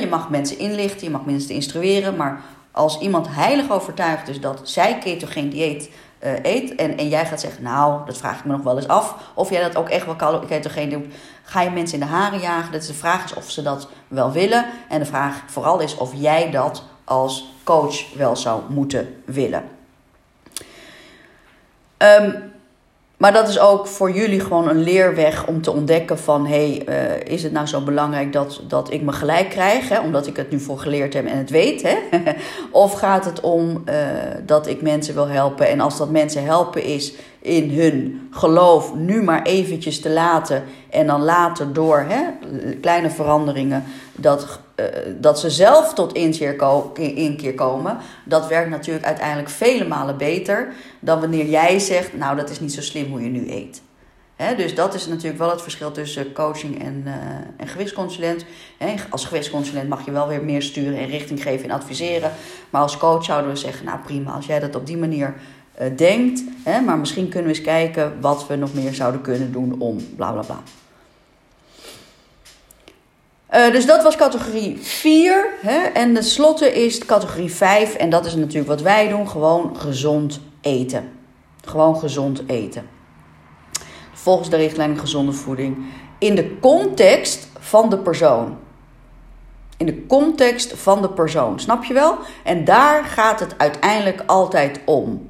Je 0.00 0.06
mag 0.10 0.30
mensen 0.30 0.58
inlichten, 0.58 1.04
je 1.06 1.10
mag 1.10 1.24
mensen 1.24 1.54
instrueren, 1.54 2.16
maar 2.16 2.42
als 2.72 2.98
iemand 2.98 3.26
heilig 3.30 3.70
overtuigd 3.70 4.28
is 4.28 4.40
dat 4.40 4.60
zij 4.62 4.98
ketogeen 4.98 5.48
dieet 5.48 5.90
uh, 6.24 6.32
eet 6.42 6.74
en, 6.74 6.96
en 6.96 7.08
jij 7.08 7.26
gaat 7.26 7.40
zeggen, 7.40 7.62
nou, 7.62 8.06
dat 8.06 8.18
vraag 8.18 8.38
ik 8.38 8.44
me 8.44 8.52
nog 8.52 8.62
wel 8.62 8.76
eens 8.76 8.88
af, 8.88 9.14
of 9.34 9.50
jij 9.50 9.62
dat 9.62 9.76
ook 9.76 9.88
echt 9.88 10.06
wel 10.06 10.40
ketogeen 10.46 10.90
doet, 10.90 11.14
ga 11.42 11.60
je 11.60 11.70
mensen 11.70 12.00
in 12.00 12.06
de 12.06 12.12
haren 12.12 12.40
jagen. 12.40 12.72
Dat 12.72 12.80
is 12.80 12.86
de 12.86 12.94
vraag 12.94 13.24
is 13.24 13.34
of 13.34 13.50
ze 13.50 13.62
dat 13.62 13.88
wel 14.08 14.32
willen. 14.32 14.66
En 14.88 14.98
de 14.98 15.04
vraag 15.06 15.42
vooral 15.46 15.80
is 15.80 15.96
of 15.96 16.12
jij 16.14 16.50
dat 16.50 16.84
als 17.04 17.54
coach 17.64 18.14
wel 18.14 18.36
zou 18.36 18.62
moeten 18.68 19.22
willen. 19.24 19.64
Um, 21.98 22.52
maar 23.20 23.32
dat 23.32 23.48
is 23.48 23.58
ook 23.58 23.86
voor 23.86 24.10
jullie 24.10 24.40
gewoon 24.40 24.68
een 24.68 24.82
leerweg 24.82 25.46
om 25.46 25.62
te 25.62 25.72
ontdekken 25.72 26.18
van... 26.18 26.46
hé, 26.46 26.82
hey, 26.86 27.22
uh, 27.24 27.32
is 27.32 27.42
het 27.42 27.52
nou 27.52 27.66
zo 27.66 27.80
belangrijk 27.80 28.32
dat, 28.32 28.62
dat 28.68 28.92
ik 28.92 29.02
me 29.02 29.12
gelijk 29.12 29.48
krijg... 29.48 29.88
Hè, 29.88 30.00
omdat 30.00 30.26
ik 30.26 30.36
het 30.36 30.50
nu 30.50 30.60
voor 30.60 30.78
geleerd 30.78 31.14
heb 31.14 31.26
en 31.26 31.38
het 31.38 31.50
weet? 31.50 31.82
Hè? 31.82 31.96
of 32.70 32.92
gaat 32.92 33.24
het 33.24 33.40
om 33.40 33.82
uh, 33.88 33.94
dat 34.46 34.66
ik 34.66 34.82
mensen 34.82 35.14
wil 35.14 35.28
helpen... 35.28 35.68
en 35.68 35.80
als 35.80 35.98
dat 35.98 36.10
mensen 36.10 36.44
helpen 36.44 36.82
is 36.82 37.12
in 37.40 37.70
hun 37.70 38.28
geloof 38.30 38.94
nu 38.94 39.22
maar 39.22 39.42
eventjes 39.42 40.00
te 40.00 40.10
laten... 40.10 40.64
en 40.90 41.06
dan 41.06 41.22
later 41.22 41.72
door 41.72 42.04
hè, 42.08 42.22
kleine 42.80 43.10
veranderingen... 43.10 43.84
dat 44.12 44.42
eh, 44.42 44.46
dat 45.20 45.40
ze 45.40 45.50
zelf 45.50 45.94
tot 45.94 46.12
inkeer 46.12 47.54
komen, 47.54 47.96
dat 48.24 48.48
werkt 48.48 48.70
natuurlijk 48.70 49.06
uiteindelijk 49.06 49.48
vele 49.48 49.88
malen 49.88 50.16
beter 50.16 50.72
dan 51.00 51.20
wanneer 51.20 51.46
jij 51.46 51.78
zegt, 51.78 52.16
nou 52.16 52.36
dat 52.36 52.50
is 52.50 52.60
niet 52.60 52.72
zo 52.72 52.80
slim 52.80 53.10
hoe 53.10 53.22
je 53.22 53.28
nu 53.28 53.50
eet. 53.50 53.82
dus 54.56 54.74
dat 54.74 54.94
is 54.94 55.06
natuurlijk 55.06 55.38
wel 55.38 55.50
het 55.50 55.62
verschil 55.62 55.92
tussen 55.92 56.32
coaching 56.32 56.82
en, 56.82 57.02
uh, 57.06 57.14
en 57.56 57.68
gewichtsconsulent. 57.68 58.44
als 59.10 59.24
gewichtsconsulent 59.24 59.88
mag 59.88 60.04
je 60.04 60.10
wel 60.10 60.28
weer 60.28 60.44
meer 60.44 60.62
sturen 60.62 60.98
en 60.98 61.08
richting 61.08 61.42
geven 61.42 61.64
en 61.64 61.74
adviseren. 61.76 62.32
Maar 62.70 62.82
als 62.82 62.96
coach 62.96 63.24
zouden 63.24 63.50
we 63.50 63.56
zeggen, 63.56 63.84
nou 63.84 63.98
prima, 63.98 64.32
als 64.32 64.46
jij 64.46 64.60
dat 64.60 64.76
op 64.76 64.86
die 64.86 64.98
manier 64.98 65.34
uh, 65.80 65.86
denkt. 65.96 66.42
maar 66.84 66.98
misschien 66.98 67.28
kunnen 67.28 67.50
we 67.50 67.56
eens 67.56 67.66
kijken 67.66 68.12
wat 68.20 68.46
we 68.46 68.56
nog 68.56 68.74
meer 68.74 68.94
zouden 68.94 69.20
kunnen 69.20 69.52
doen 69.52 69.74
om 69.78 70.14
bla 70.16 70.32
bla 70.32 70.42
bla. 70.42 70.62
Uh, 73.54 73.70
dus 73.70 73.86
dat 73.86 74.02
was 74.02 74.16
categorie 74.16 74.78
4. 74.80 75.48
Hè? 75.60 75.78
En 75.78 76.14
de 76.14 76.22
slotte 76.22 76.72
is 76.72 76.98
categorie 76.98 77.52
5. 77.54 77.94
En 77.94 78.10
dat 78.10 78.26
is 78.26 78.34
natuurlijk 78.34 78.68
wat 78.68 78.82
wij 78.82 79.08
doen. 79.08 79.28
Gewoon 79.28 79.76
gezond 79.76 80.40
eten. 80.60 81.12
Gewoon 81.64 81.96
gezond 81.96 82.42
eten. 82.46 82.88
Volgens 84.12 84.50
de 84.50 84.56
richtlijn 84.56 84.98
gezonde 84.98 85.32
voeding. 85.32 85.84
In 86.18 86.34
de 86.34 86.58
context 86.60 87.48
van 87.58 87.90
de 87.90 87.98
persoon. 87.98 88.58
In 89.76 89.86
de 89.86 90.06
context 90.06 90.72
van 90.76 91.02
de 91.02 91.10
persoon. 91.10 91.60
Snap 91.60 91.84
je 91.84 91.94
wel? 91.94 92.18
En 92.44 92.64
daar 92.64 93.04
gaat 93.04 93.40
het 93.40 93.54
uiteindelijk 93.58 94.22
altijd 94.26 94.80
om. 94.84 95.29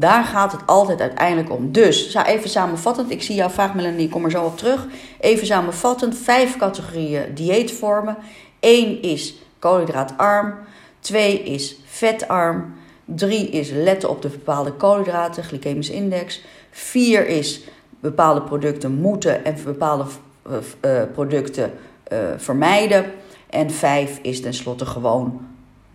Daar 0.00 0.24
gaat 0.24 0.52
het 0.52 0.60
altijd 0.66 1.00
uiteindelijk 1.00 1.50
om. 1.50 1.72
Dus, 1.72 2.14
even 2.14 2.50
samenvattend, 2.50 3.10
ik 3.10 3.22
zie 3.22 3.34
jou 3.34 3.50
vraag 3.50 3.74
Melanie, 3.74 4.04
ik 4.04 4.10
kom 4.10 4.24
er 4.24 4.30
zo 4.30 4.44
op 4.44 4.58
terug. 4.58 4.86
Even 5.20 5.46
samenvattend, 5.46 6.18
vijf 6.18 6.56
categorieën 6.56 7.34
dieetvormen. 7.34 8.16
Eén 8.60 9.02
is 9.02 9.34
koolhydraatarm, 9.58 10.54
twee 11.00 11.42
is 11.42 11.80
vetarm, 11.84 12.74
drie 13.04 13.48
is 13.48 13.70
letten 13.70 14.10
op 14.10 14.22
de 14.22 14.28
bepaalde 14.28 14.72
koolhydraten, 14.72 15.44
glycemische 15.44 15.94
index. 15.94 16.42
Vier 16.70 17.26
is 17.26 17.60
bepaalde 18.00 18.42
producten 18.42 18.92
moeten 18.92 19.44
en 19.44 19.56
bepaalde 19.64 20.04
uh, 20.50 21.02
producten 21.12 21.72
eh, 22.02 22.18
vermijden. 22.36 23.04
En 23.50 23.70
vijf 23.70 24.18
is 24.22 24.40
tenslotte 24.40 24.86
gewoon 24.86 25.47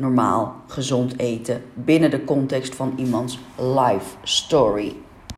normaal 0.04 0.56
gezond 0.68 1.20
eten 1.20 1.64
binnen 1.74 2.12
de 2.12 2.24
context 2.24 2.76
van 2.76 2.94
iemands 2.98 3.40
life 3.58 4.16
story. 4.24 4.96